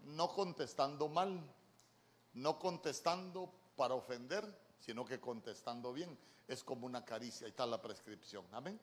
[0.05, 1.41] No contestando mal,
[2.35, 4.45] no contestando para ofender,
[4.81, 6.17] sino que contestando bien.
[6.47, 8.47] Es como una caricia, ahí está la prescripción.
[8.53, 8.81] Amén.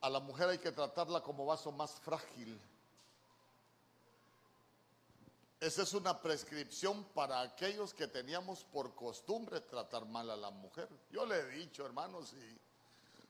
[0.00, 2.60] A la mujer hay que tratarla como vaso más frágil
[5.66, 10.88] esa es una prescripción para aquellos que teníamos por costumbre tratar mal a la mujer.
[11.10, 12.34] Yo le he dicho, hermanos,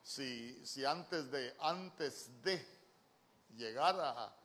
[0.02, 2.66] si, si, antes, de, antes de
[3.56, 4.36] llegar a,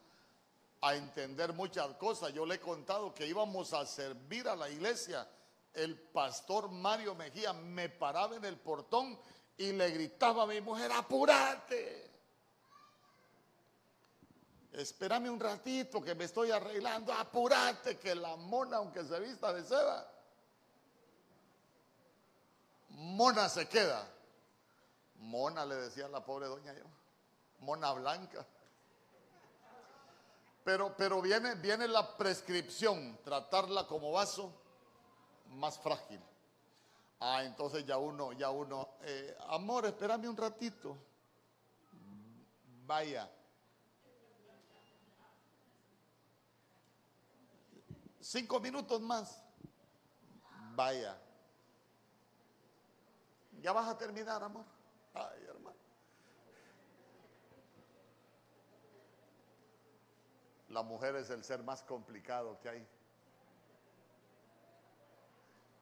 [0.82, 5.28] a entender muchas cosas, yo le he contado que íbamos a servir a la iglesia,
[5.74, 9.20] el pastor Mario Mejía me paraba en el portón
[9.58, 12.09] y le gritaba a mi mujer, apúrate
[14.74, 19.64] espérame un ratito que me estoy arreglando, apúrate que la mona, aunque se vista de
[19.64, 20.10] seda,
[22.90, 24.08] mona se queda.
[25.16, 26.86] Mona le decía la pobre doña yo,
[27.60, 28.46] mona blanca.
[30.64, 34.54] Pero, pero viene, viene la prescripción, tratarla como vaso
[35.48, 36.22] más frágil.
[37.20, 40.96] Ah, entonces ya uno, ya uno, eh, amor, espérame un ratito.
[42.86, 43.30] Vaya
[48.30, 49.44] Cinco minutos más.
[50.76, 51.20] Vaya.
[53.60, 54.66] Ya vas a terminar, amor.
[55.16, 55.76] Ay, hermano.
[60.68, 62.88] La mujer es el ser más complicado que hay.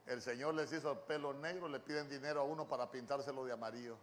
[0.05, 3.51] El Señor les hizo el pelo negro, le piden dinero a uno para pintárselo de
[3.51, 3.97] amarillo.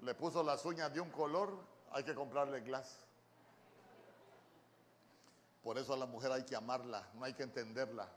[0.00, 1.56] Le puso las uñas de un color,
[1.92, 3.06] hay que comprarle glass.
[5.66, 8.08] Por eso a la mujer hay que amarla, no hay que entenderla.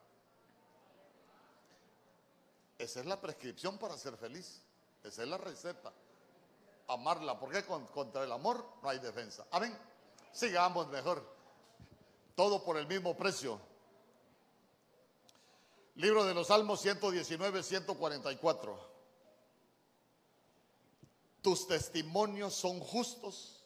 [2.78, 4.62] Esa es la prescripción para ser feliz.
[5.04, 5.92] Esa es la receta.
[6.90, 9.48] Amarla, porque contra el amor no hay defensa.
[9.50, 9.76] Amén.
[10.32, 11.26] Sigamos mejor.
[12.36, 13.60] Todo por el mismo precio.
[15.96, 18.80] Libro de los Salmos 119, 144.
[21.42, 23.59] Tus testimonios son justos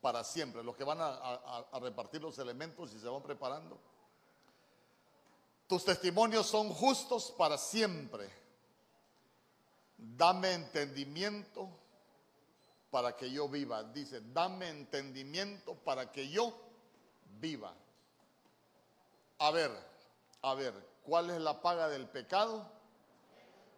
[0.00, 0.62] para siempre.
[0.62, 3.78] Los que van a, repartir los elementos y se van preparando.
[5.66, 8.30] Tus testimonios son justos para siempre.
[9.96, 11.68] Dame entendimiento
[12.90, 13.82] para que yo viva.
[13.82, 16.54] Dice, dame entendimiento para que yo
[17.40, 17.74] viva.
[19.38, 19.70] A ver,
[20.42, 20.72] a ver,
[21.02, 22.70] ¿cuál es la paga del pecado?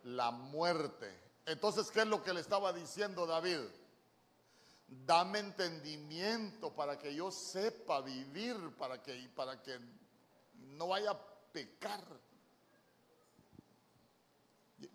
[0.05, 1.19] La muerte.
[1.47, 3.59] Entonces, ¿qué es lo que le estaba diciendo David?
[4.93, 9.79] Dame entendimiento para que yo sepa vivir, para que, para que
[10.55, 11.19] no vaya a
[11.53, 12.03] pecar.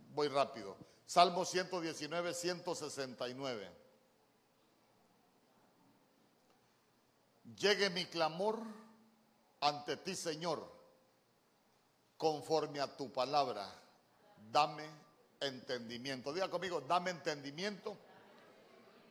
[0.09, 0.75] Voy rápido.
[1.05, 3.71] Salmo 119, 169.
[7.57, 8.59] Llegue mi clamor
[9.61, 10.69] ante ti, Señor,
[12.17, 13.65] conforme a tu palabra.
[14.51, 14.89] Dame
[15.39, 16.33] entendimiento.
[16.33, 17.97] Diga conmigo, dame entendimiento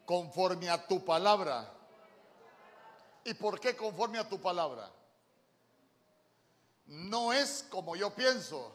[0.04, 1.70] conforme a tu palabra.
[3.24, 4.90] ¿Y por qué conforme a tu palabra?
[6.86, 8.70] No es como yo pienso,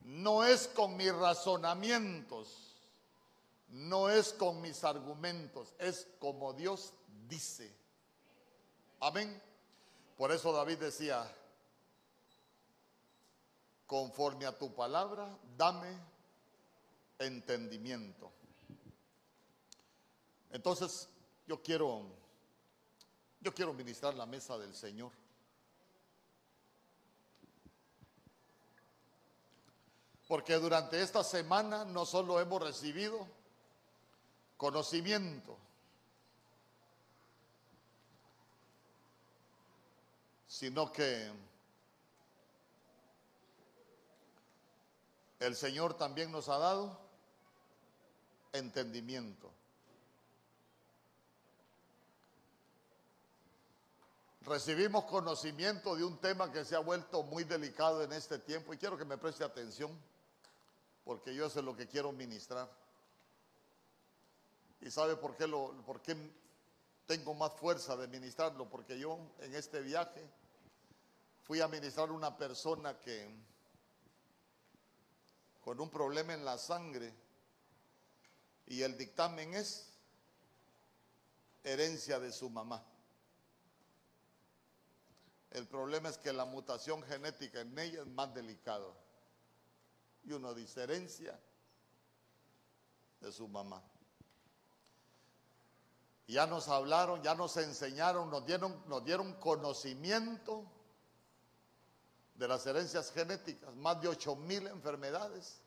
[0.00, 2.72] no es con mis razonamientos,
[3.68, 6.94] no es con mis argumentos, es como Dios
[7.28, 7.74] dice.
[9.00, 9.40] Amén.
[10.16, 11.30] Por eso David decía,
[13.86, 15.98] conforme a tu palabra, dame
[17.18, 18.32] entendimiento.
[20.52, 21.08] Entonces,
[21.46, 22.06] yo quiero
[23.42, 25.10] yo quiero ministrar la mesa del Señor.
[30.28, 33.26] Porque durante esta semana no solo hemos recibido
[34.56, 35.58] conocimiento,
[40.46, 41.32] sino que
[45.40, 46.96] el Señor también nos ha dado
[48.52, 49.50] entendimiento.
[54.44, 58.76] Recibimos conocimiento de un tema que se ha vuelto muy delicado en este tiempo y
[58.76, 59.96] quiero que me preste atención
[61.04, 62.68] porque yo sé lo que quiero ministrar.
[64.80, 66.16] ¿Y sabe por qué, lo, por qué
[67.06, 68.68] tengo más fuerza de ministrarlo?
[68.68, 70.28] Porque yo en este viaje
[71.44, 73.32] fui a ministrar una persona que
[75.60, 77.14] con un problema en la sangre
[78.66, 79.86] y el dictamen es
[81.62, 82.82] herencia de su mamá.
[85.52, 88.94] El problema es que la mutación genética en ella es más delicado
[90.24, 91.38] y una diferencia
[93.20, 93.82] de su mamá.
[96.26, 100.64] Ya nos hablaron, ya nos enseñaron, nos dieron, nos dieron conocimiento
[102.36, 105.60] de las herencias genéticas, más de 8 mil enfermedades.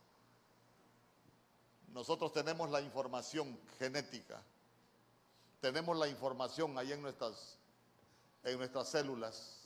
[1.90, 4.42] Nosotros tenemos la información genética,
[5.62, 7.60] tenemos la información ahí en nuestras,
[8.44, 9.65] en nuestras células.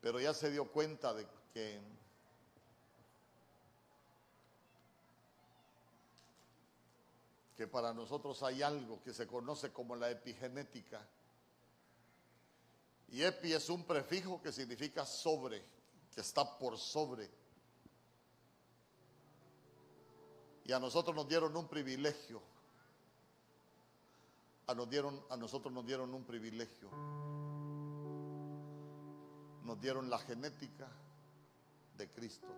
[0.00, 1.80] Pero ya se dio cuenta de que
[7.58, 11.04] que para nosotros hay algo que se conoce como la epigenética.
[13.08, 15.64] Y epi es un prefijo que significa sobre,
[16.14, 17.28] que está por sobre.
[20.66, 22.40] Y a nosotros nos dieron un privilegio.
[24.68, 27.47] A, nos dieron, a nosotros nos dieron un privilegio
[29.68, 30.88] nos dieron la genética
[31.98, 32.48] de Cristo.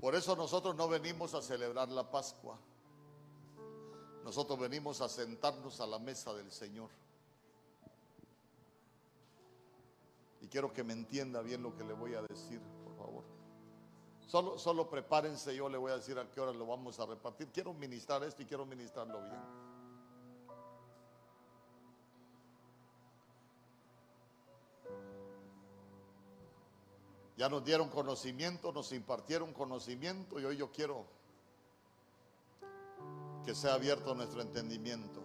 [0.00, 2.58] Por eso nosotros no venimos a celebrar la Pascua.
[4.24, 6.90] Nosotros venimos a sentarnos a la mesa del Señor.
[10.40, 13.24] Y quiero que me entienda bien lo que le voy a decir, por favor.
[14.26, 17.48] Solo, solo prepárense, yo le voy a decir a qué hora lo vamos a repartir.
[17.52, 19.69] Quiero ministrar esto y quiero ministrarlo bien.
[27.40, 31.06] Ya nos dieron conocimiento, nos impartieron conocimiento y hoy yo quiero
[33.46, 35.22] que sea abierto nuestro entendimiento.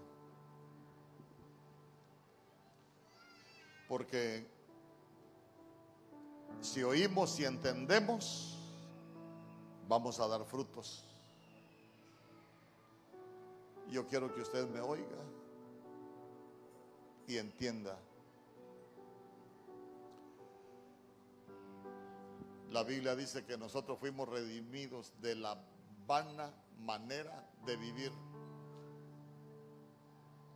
[3.89, 4.47] Porque
[6.61, 8.59] si oímos y entendemos,
[9.89, 11.03] vamos a dar frutos.
[13.89, 15.21] Yo quiero que usted me oiga
[17.27, 17.99] y entienda
[22.71, 25.57] La Biblia dice que nosotros fuimos redimidos de la
[26.05, 28.11] vana manera de vivir.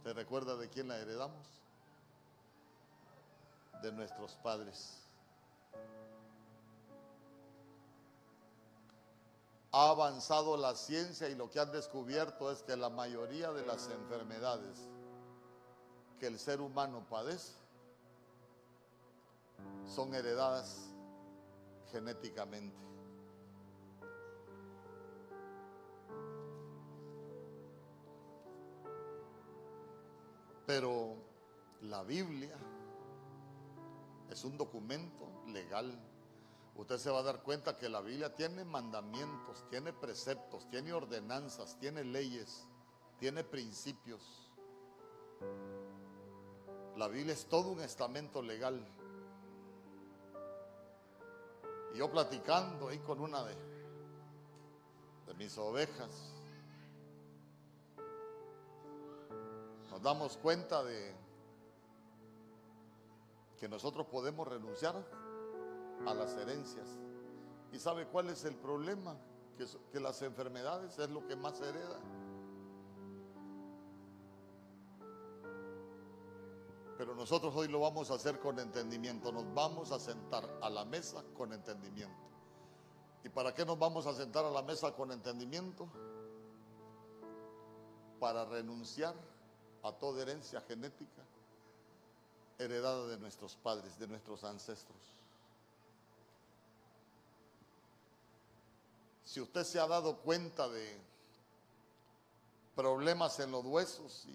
[0.04, 1.48] ¿Se recuerda de quién la heredamos?
[3.82, 5.10] De nuestros padres.
[9.72, 13.88] ha avanzado la ciencia y lo que han descubierto es que la mayoría de las
[13.90, 14.80] enfermedades
[16.20, 17.54] que el ser humano padece
[19.86, 20.90] son heredadas
[21.92, 22.78] genéticamente.
[30.66, 31.16] Pero
[31.82, 32.56] la Biblia
[34.30, 36.00] es un documento legal.
[36.76, 41.78] Usted se va a dar cuenta que la Biblia tiene mandamientos, tiene preceptos, tiene ordenanzas,
[41.80, 42.68] tiene leyes,
[43.20, 44.52] tiene principios.
[46.96, 48.86] La Biblia es todo un estamento legal.
[51.94, 53.56] Y yo platicando ahí con una de,
[55.28, 56.34] de mis ovejas,
[59.90, 61.16] nos damos cuenta de
[63.60, 64.96] que nosotros podemos renunciar
[66.08, 66.88] a las herencias.
[67.72, 69.18] ¿Y sabe cuál es el problema?
[69.58, 72.00] Que, que las enfermedades es lo que más hereda.
[77.00, 79.32] Pero nosotros hoy lo vamos a hacer con entendimiento.
[79.32, 82.28] Nos vamos a sentar a la mesa con entendimiento.
[83.24, 85.88] ¿Y para qué nos vamos a sentar a la mesa con entendimiento?
[88.20, 89.16] Para renunciar
[89.82, 91.24] a toda herencia genética
[92.58, 95.00] heredada de nuestros padres, de nuestros ancestros.
[99.24, 101.00] Si usted se ha dado cuenta de
[102.80, 104.26] problemas en los huesos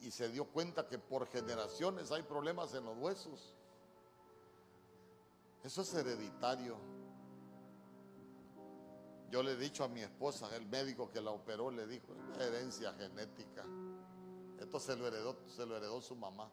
[0.00, 3.52] y, se dio cuenta que por generaciones hay problemas en los huesos,
[5.62, 6.78] eso es hereditario.
[9.30, 12.94] Yo le he dicho a mi esposa, el médico que la operó, le dijo, herencia
[12.94, 13.62] genética.
[14.58, 16.50] Esto se lo heredó, se lo heredó su mamá.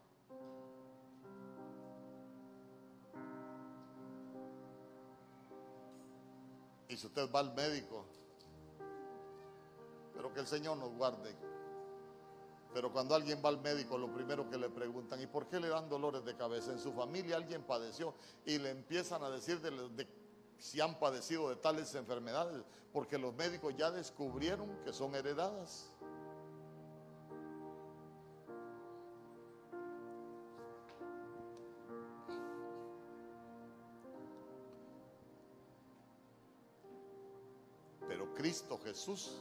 [6.88, 8.04] Y si usted va al médico,
[10.20, 11.34] pero que el Señor nos guarde.
[12.74, 15.68] Pero cuando alguien va al médico, lo primero que le preguntan, ¿y por qué le
[15.68, 16.72] dan dolores de cabeza?
[16.72, 18.12] En su familia alguien padeció
[18.44, 20.06] y le empiezan a decir de,
[20.58, 25.90] si han padecido de tales enfermedades, porque los médicos ya descubrieron que son heredadas.
[38.40, 39.36] Cristo Jesús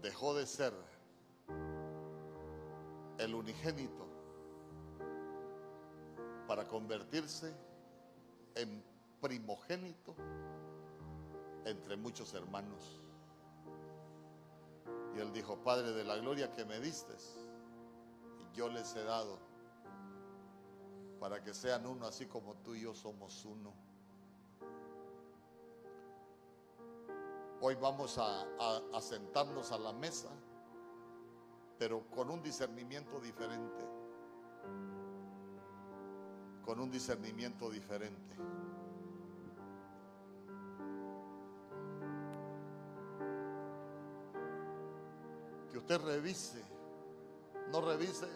[0.00, 0.72] dejó de ser
[3.18, 4.06] el unigénito
[6.46, 7.54] para convertirse
[8.54, 8.82] en
[9.20, 10.14] primogénito
[11.64, 13.00] entre muchos hermanos.
[15.14, 17.14] Y él dijo, Padre de la gloria que me diste,
[18.54, 19.38] yo les he dado
[21.20, 23.89] para que sean uno así como tú y yo somos uno.
[27.62, 30.30] Hoy vamos a, sentarnos a la mesa,
[31.78, 33.84] pero con un discernimiento diferente.
[36.64, 38.34] Con un discernimiento diferente.
[45.70, 46.64] Que usted revise,
[47.70, 48.26] no revise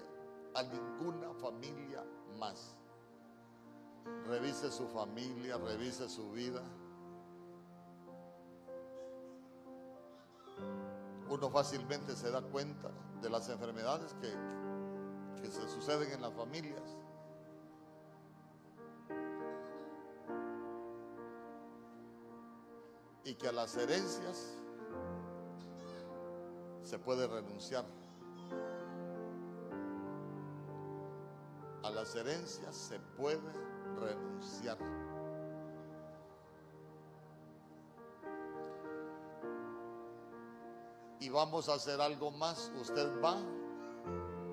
[0.54, 2.04] a ninguna familia
[2.38, 2.76] más.
[4.26, 6.62] Revise su familia, revise su vida.
[11.34, 14.32] Uno fácilmente se da cuenta de las enfermedades que,
[15.42, 16.96] que se suceden en las familias.
[23.24, 24.56] Y que a las herencias
[26.82, 27.84] se puede renunciar.
[31.82, 33.52] A las herencias se puede
[33.98, 34.78] renunciar.
[41.34, 42.72] Vamos a hacer algo más.
[42.80, 43.36] Usted va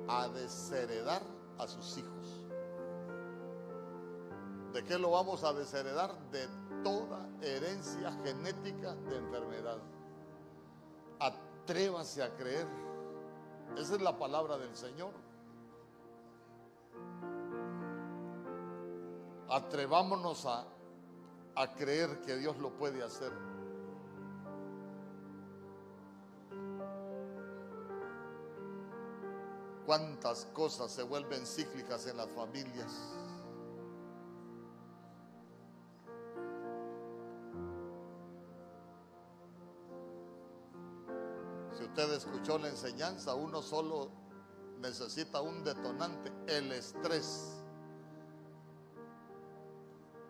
[0.08, 1.22] a desheredar
[1.58, 2.41] a sus hijos.
[4.74, 6.12] ¿De qué lo vamos a desheredar?
[6.32, 6.48] De
[6.84, 9.78] toda herencia genética de enfermedad.
[11.20, 12.68] Atrévase a creer.
[13.78, 15.14] Esa es la palabra del Señor.
[19.49, 20.66] Atrevámonos a,
[21.56, 23.51] a creer que Dios lo puede hacer.
[29.91, 32.89] Cuántas cosas se vuelven cíclicas en las familias.
[41.77, 44.11] Si usted escuchó la enseñanza, uno solo
[44.80, 47.61] necesita un detonante, el estrés.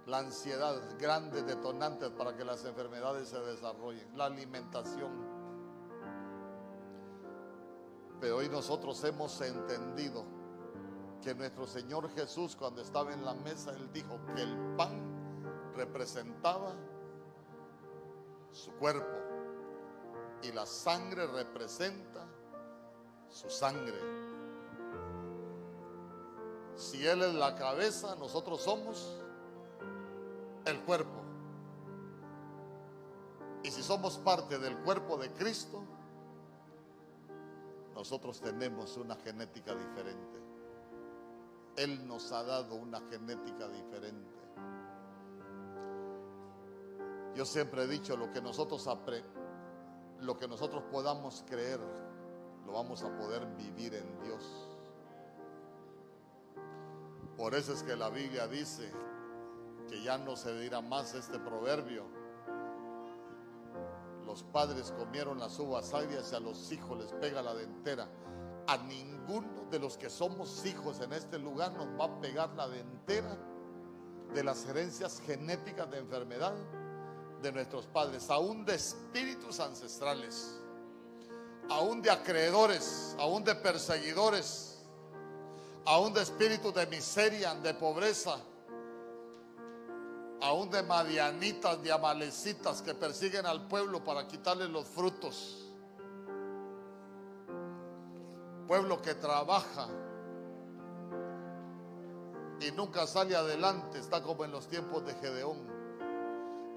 [0.08, 4.18] La ansiedad, grandes detonantes para que las enfermedades se desarrollen.
[4.18, 5.31] La alimentación.
[8.22, 10.24] Pero hoy nosotros hemos entendido
[11.24, 16.76] que nuestro Señor Jesús cuando estaba en la mesa, Él dijo que el pan representaba
[18.52, 19.18] su cuerpo
[20.44, 22.28] y la sangre representa
[23.28, 23.98] su sangre.
[26.76, 29.18] Si Él es la cabeza, nosotros somos
[30.66, 31.22] el cuerpo.
[33.64, 35.84] Y si somos parte del cuerpo de Cristo,
[38.02, 40.40] nosotros tenemos una genética diferente.
[41.76, 44.34] Él nos ha dado una genética diferente.
[47.36, 48.90] Yo siempre he dicho, lo que nosotros
[50.20, 51.80] lo que nosotros podamos creer,
[52.66, 54.68] lo vamos a poder vivir en Dios.
[57.38, 58.92] Por eso es que la Biblia dice
[59.88, 62.06] que ya no se dirá más este proverbio.
[64.32, 68.08] Los padres comieron las uvas agrias y a los hijos les pega la dentera.
[68.66, 72.70] A ninguno de los que somos hijos en este lugar nos va a pegar la
[72.70, 73.38] dentera
[74.34, 76.54] de las herencias genéticas de enfermedad
[77.42, 80.62] de nuestros padres, aún de espíritus ancestrales,
[81.70, 84.80] aún de acreedores, aún de perseguidores,
[85.84, 88.38] aún de espíritus de miseria, de pobreza,
[90.42, 95.68] aún de madianitas, de amalecitas que persiguen al pueblo para quitarle los frutos.
[98.68, 99.88] Pueblo que trabaja
[102.60, 105.58] y nunca sale adelante, está como en los tiempos de Gedeón.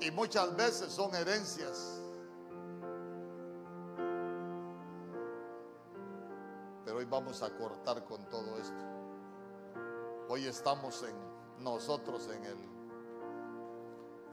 [0.00, 2.00] Y muchas veces son herencias.
[6.84, 8.84] Pero hoy vamos a cortar con todo esto.
[10.28, 11.14] Hoy estamos en
[11.62, 12.73] nosotros en el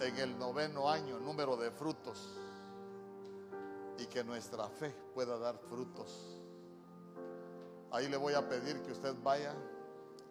[0.01, 2.29] en el noveno año, número de frutos.
[3.97, 6.39] Y que nuestra fe pueda dar frutos.
[7.91, 9.53] Ahí le voy a pedir que usted vaya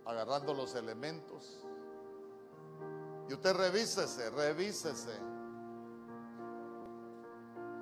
[0.04, 1.60] agarrando los elementos
[3.30, 5.16] y usted revísese, revísese.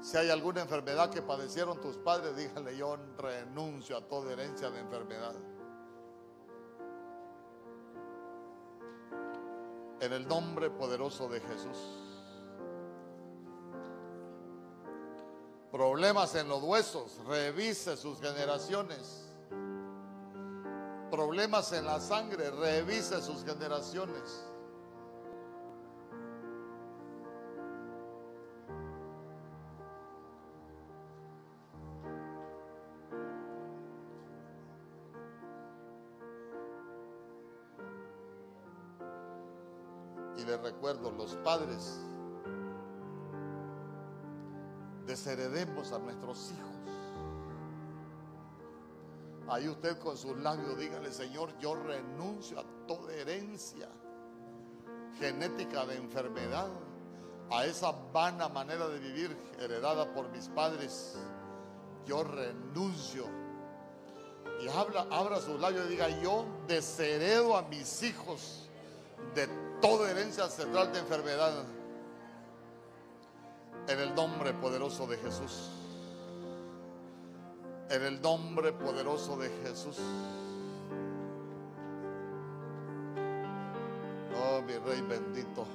[0.03, 4.81] Si hay alguna enfermedad que padecieron tus padres, dígale yo renuncio a toda herencia de
[4.81, 5.35] enfermedad.
[10.01, 11.77] En el nombre poderoso de Jesús.
[15.73, 19.27] Problemas en los huesos, revise sus generaciones.
[21.11, 24.48] Problemas en la sangre, revise sus generaciones.
[40.97, 42.01] Los padres,
[45.07, 46.69] desheredemos a nuestros hijos.
[49.49, 53.89] Ahí usted con sus labios dígale, Señor, yo renuncio a toda herencia
[55.19, 56.69] genética de enfermedad,
[57.51, 61.17] a esa vana manera de vivir heredada por mis padres.
[62.07, 63.25] Yo renuncio.
[64.63, 68.69] Y habla, abra sus labios y diga, yo desheredo a mis hijos
[69.35, 69.49] de
[69.81, 71.65] toda herencia central de enfermedad.
[73.89, 75.71] En el nombre poderoso de Jesús.
[77.91, 79.97] En el nombre poderoso de Jesús.
[84.37, 85.67] Oh, mi Rey bendito.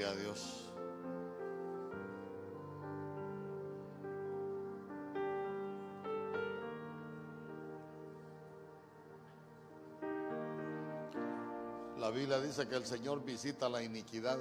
[0.00, 0.64] Gloria a Dios.
[11.98, 14.38] La Biblia dice que el Señor visita la iniquidad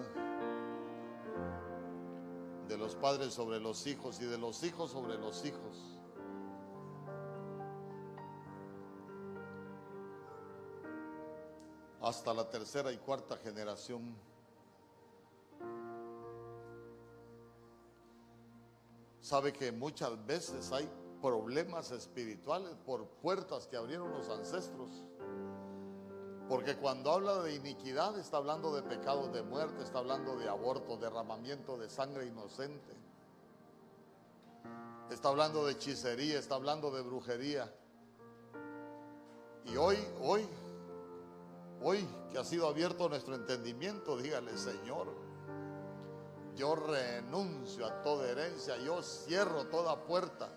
[2.69, 5.95] de los padres sobre los hijos y de los hijos sobre los hijos.
[12.01, 14.15] hasta la tercera y cuarta generación.
[19.29, 20.89] Sabe que muchas veces hay
[21.21, 24.89] problemas espirituales por puertas que abrieron los ancestros.
[26.47, 30.97] Porque cuando habla de iniquidad está hablando de pecados de muerte, está hablando de aborto,
[30.97, 32.91] derramamiento de sangre inocente.
[35.11, 37.71] Está hablando de hechicería, está hablando de brujería.
[39.65, 40.49] Y hoy, hoy,
[41.83, 45.28] hoy que ha sido abierto nuestro entendimiento, dígale, Señor,
[46.55, 50.49] yo renuncio a toda herencia, yo cierro toda puerta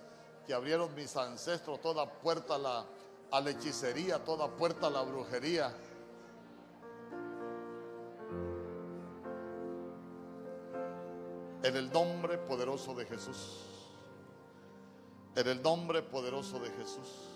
[0.46, 2.86] que abrieron mis ancestros, toda puerta a la,
[3.30, 5.74] a hechicería, toda puerta a la brujería.
[11.62, 13.60] En el nombre poderoso de Jesús.
[15.36, 17.31] En el nombre poderoso de Jesús.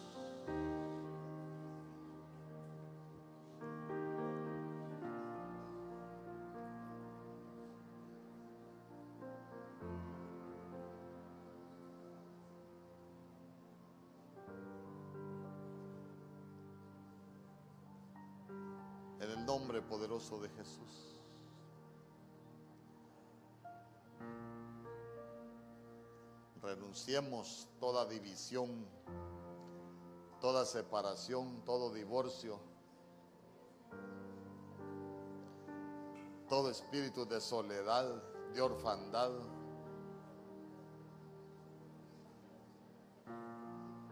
[20.34, 21.14] De Jesús.
[26.60, 28.84] Renunciemos toda división,
[30.40, 32.58] toda separación, todo divorcio,
[36.48, 38.20] todo espíritu de soledad,
[38.52, 39.30] de orfandad,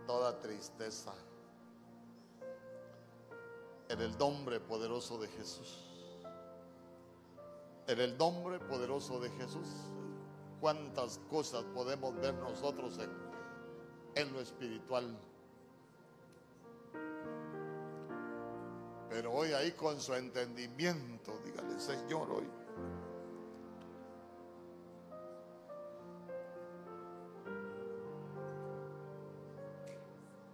[0.06, 1.12] toda tristeza.
[3.88, 5.93] En el nombre poderoso de Jesús.
[7.86, 9.68] En el nombre poderoso de Jesús.
[10.60, 12.98] Cuántas cosas podemos ver nosotros
[14.14, 15.18] en, lo espiritual.
[19.10, 22.48] Pero hoy ahí con su entendimiento, dígale, Señor, hoy.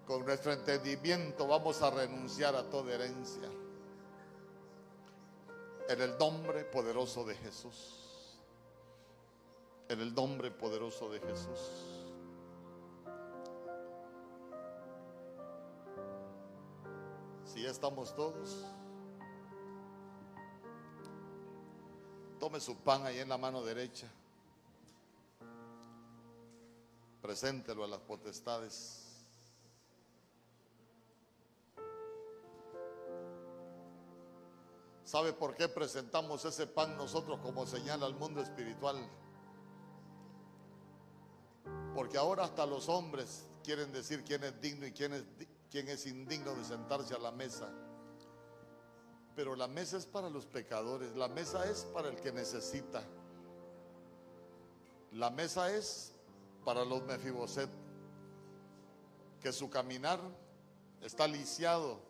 [0.04, 3.48] Con nuestro entendimiento vamos a renunciar a toda herencia.
[5.90, 8.38] En el nombre poderoso de Jesús.
[9.88, 11.58] En el nombre poderoso de Jesús.
[17.44, 18.64] Si ya estamos todos,
[22.38, 24.08] tome su pan ahí en la mano derecha.
[27.20, 29.09] Preséntelo a las potestades.
[35.10, 38.96] ¿Sabe por qué presentamos ese pan nosotros como señal al mundo espiritual?
[41.96, 45.12] Porque ahora hasta los hombres quieren decir quién es digno y quién
[45.88, 47.68] es, indigno de sentarse a la mesa.
[49.34, 53.02] Pero la mesa es para los pecadores, la mesa es para el que necesita.
[55.10, 56.12] La mesa es
[56.64, 57.68] para los mefiboset,
[59.40, 60.20] que su caminar
[61.02, 62.09] está lisiado,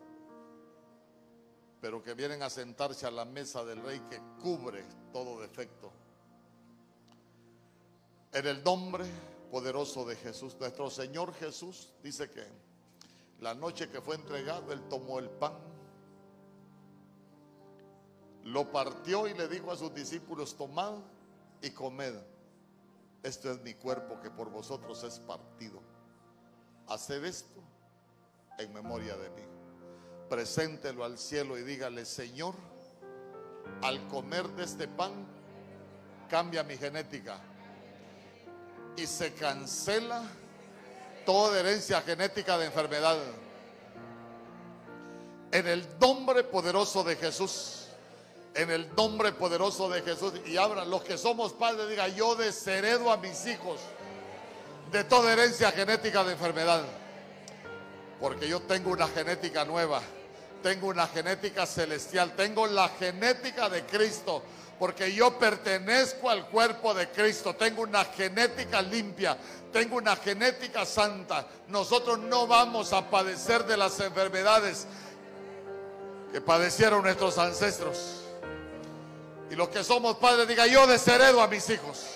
[1.80, 5.90] pero que vienen a sentarse a la mesa del rey que cubre todo defecto.
[8.32, 9.04] En el nombre
[9.50, 12.44] poderoso de Jesús, nuestro Señor Jesús dice que
[13.40, 15.54] la noche que fue entregado, Él tomó el pan,
[18.44, 20.94] lo partió y le dijo a sus discípulos, tomad
[21.62, 22.14] y comed.
[23.22, 25.80] Esto es mi cuerpo que por vosotros es partido.
[26.88, 27.62] Haced esto
[28.58, 29.59] en memoria de mí.
[30.30, 32.54] Preséntelo al cielo y dígale, Señor,
[33.82, 35.26] al comer de este pan,
[36.28, 37.40] cambia mi genética.
[38.96, 40.22] Y se cancela
[41.26, 43.18] toda herencia genética de enfermedad.
[45.50, 47.88] En el nombre poderoso de Jesús.
[48.54, 50.34] En el nombre poderoso de Jesús.
[50.46, 53.80] Y abran los que somos padres, diga, yo desheredo a mis hijos
[54.92, 56.84] de toda herencia genética de enfermedad.
[58.20, 60.00] Porque yo tengo una genética nueva.
[60.62, 62.32] Tengo una genética celestial.
[62.36, 64.42] Tengo la genética de Cristo.
[64.78, 67.54] Porque yo pertenezco al cuerpo de Cristo.
[67.54, 69.36] Tengo una genética limpia.
[69.72, 71.46] Tengo una genética santa.
[71.68, 74.86] Nosotros no vamos a padecer de las enfermedades
[76.32, 78.22] que padecieron nuestros ancestros.
[79.50, 82.06] Y los que somos padres, diga yo desheredo a mis hijos.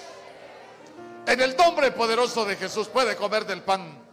[1.26, 4.03] En el nombre poderoso de Jesús puede comer del pan.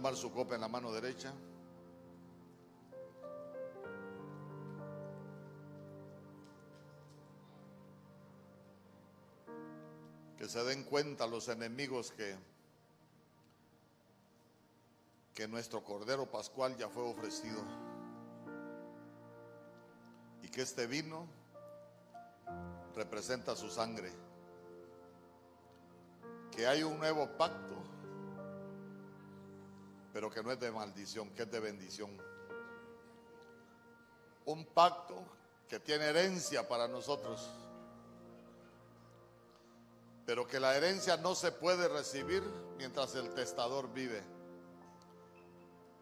[0.00, 1.30] Tomar su copa en la mano derecha.
[10.38, 12.34] Que se den cuenta los enemigos que
[15.34, 17.62] que nuestro Cordero Pascual ya fue ofrecido
[20.42, 21.26] y que este vino
[22.94, 24.10] representa su sangre,
[26.50, 27.74] que hay un nuevo pacto,
[30.12, 32.10] pero que no es de maldición, que es de bendición.
[34.46, 35.22] Un pacto
[35.68, 37.48] que tiene herencia para nosotros,
[40.26, 42.42] pero que la herencia no se puede recibir
[42.76, 44.22] mientras el testador vive.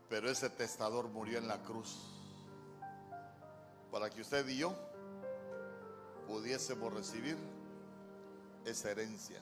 [0.08, 1.98] Pero ese testador murió en la cruz
[3.90, 4.74] para que usted y yo
[6.26, 7.36] pudiésemos recibir
[8.64, 9.40] esa herencia.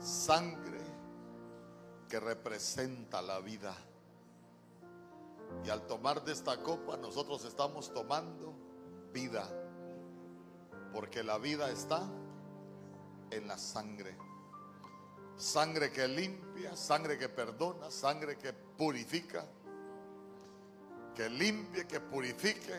[0.00, 0.79] Sangre
[2.10, 3.74] que representa la vida.
[5.64, 8.52] Y al tomar de esta copa nosotros estamos tomando
[9.12, 9.48] vida.
[10.92, 12.02] Porque la vida está
[13.30, 14.16] en la sangre.
[15.36, 19.46] Sangre que limpia, sangre que perdona, sangre que purifica.
[21.14, 22.74] Que limpie, que purifique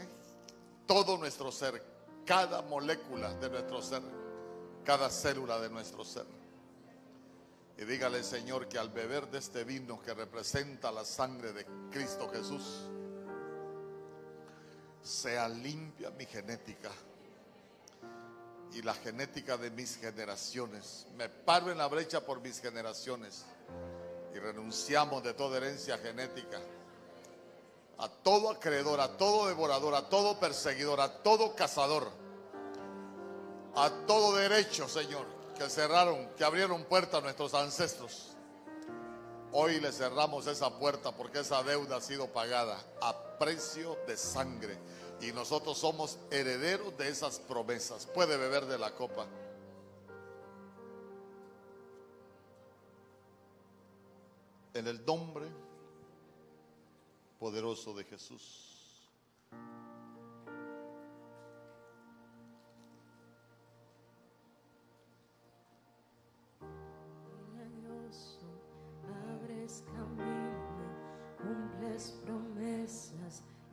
[0.86, 1.82] todo nuestro ser,
[2.26, 4.02] cada molécula de nuestro ser,
[4.84, 6.41] cada célula de nuestro ser.
[7.78, 12.30] Y dígale, Señor, que al beber de este vino que representa la sangre de Cristo
[12.30, 12.90] Jesús,
[15.02, 16.92] sea limpia mi genética
[18.74, 21.08] y la genética de mis generaciones.
[21.16, 23.46] Me paro en la brecha por mis generaciones
[24.34, 26.60] y renunciamos de toda herencia genética.
[27.98, 32.10] A todo acreedor, a todo devorador, a todo perseguidor, a todo cazador,
[33.76, 35.26] a todo derecho, Señor,
[35.62, 38.36] que cerraron, que abrieron puerta a nuestros ancestros.
[39.52, 44.76] Hoy le cerramos esa puerta porque esa deuda ha sido pagada a precio de sangre
[45.22, 48.08] y nosotros somos herederos de esas promesas.
[48.08, 49.28] Puede beber de la copa.
[54.74, 55.46] En el nombre
[57.38, 58.71] poderoso de Jesús.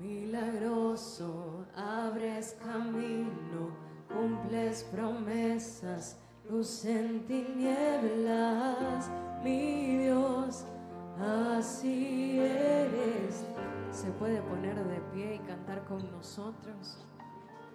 [0.00, 3.70] Milagroso, abres camino,
[4.08, 6.18] cumples promesas,
[6.50, 9.10] luz en tinieblas,
[9.44, 10.64] mi Dios,
[11.18, 13.44] así eres.
[13.90, 16.98] Se puede poner de pie y cantar con nosotros.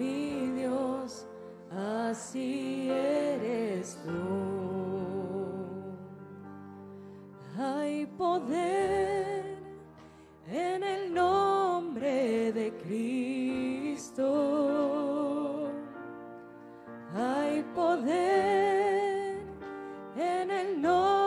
[0.00, 1.26] mi Dios,
[1.70, 4.10] así eres tú.
[7.58, 9.58] Hay poder
[10.48, 14.26] en el nombre de Cristo.
[17.14, 19.36] Hay poder
[20.16, 21.19] en el nombre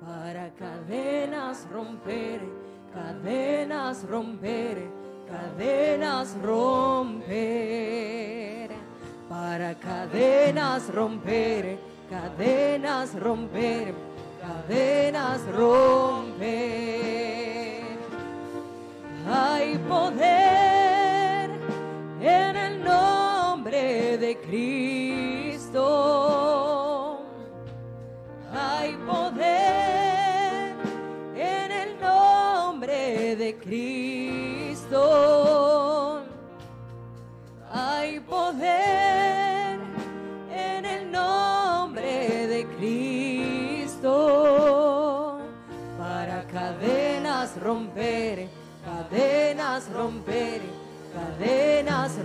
[0.00, 2.40] Para cadenas romper,
[2.94, 4.90] cadenas romper,
[5.28, 7.50] cadenas romper,
[9.28, 11.78] para cadenas romper,
[12.08, 13.94] cadenas romper,
[14.40, 16.72] cadenas romper.
[19.28, 20.51] Hay poder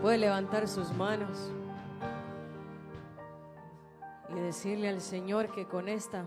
[0.00, 1.50] Puede levantar sus manos
[4.28, 6.26] y decirle al Señor que con esta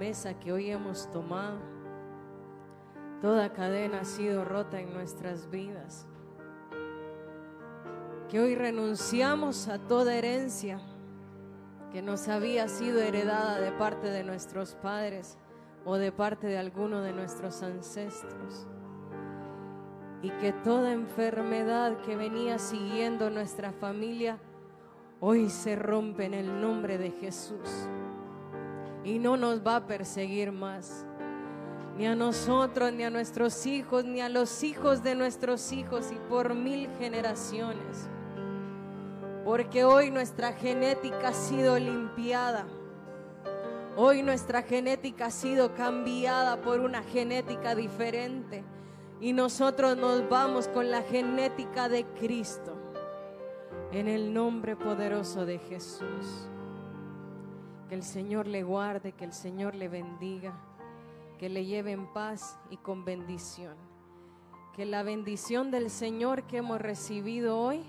[0.00, 1.58] mesa que hoy hemos tomado,
[3.22, 6.08] toda cadena ha sido rota en nuestras vidas.
[8.28, 10.80] Que hoy renunciamos a toda herencia
[11.92, 15.38] que nos había sido heredada de parte de nuestros padres
[15.84, 18.66] o de parte de alguno de nuestros ancestros.
[20.22, 24.38] Y que toda enfermedad que venía siguiendo nuestra familia
[25.18, 27.88] hoy se rompe en el nombre de Jesús.
[29.02, 31.06] Y no nos va a perseguir más.
[31.96, 36.18] Ni a nosotros, ni a nuestros hijos, ni a los hijos de nuestros hijos y
[36.28, 38.08] por mil generaciones.
[39.44, 42.66] Porque hoy nuestra genética ha sido limpiada.
[43.96, 48.62] Hoy nuestra genética ha sido cambiada por una genética diferente.
[49.20, 52.76] Y nosotros nos vamos con la genética de Cristo.
[53.92, 56.48] En el nombre poderoso de Jesús.
[57.88, 60.54] Que el Señor le guarde, que el Señor le bendiga,
[61.38, 63.74] que le lleve en paz y con bendición.
[64.74, 67.82] Que la bendición del Señor que hemos recibido hoy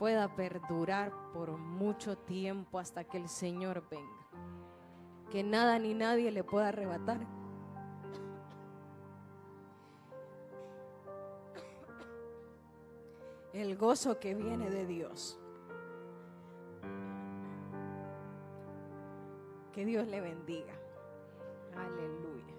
[0.00, 4.26] pueda perdurar por mucho tiempo hasta que el Señor venga.
[5.30, 7.20] Que nada ni nadie le pueda arrebatar.
[13.52, 15.38] El gozo que viene de Dios.
[19.74, 20.72] Que Dios le bendiga.
[21.76, 22.49] Aleluya.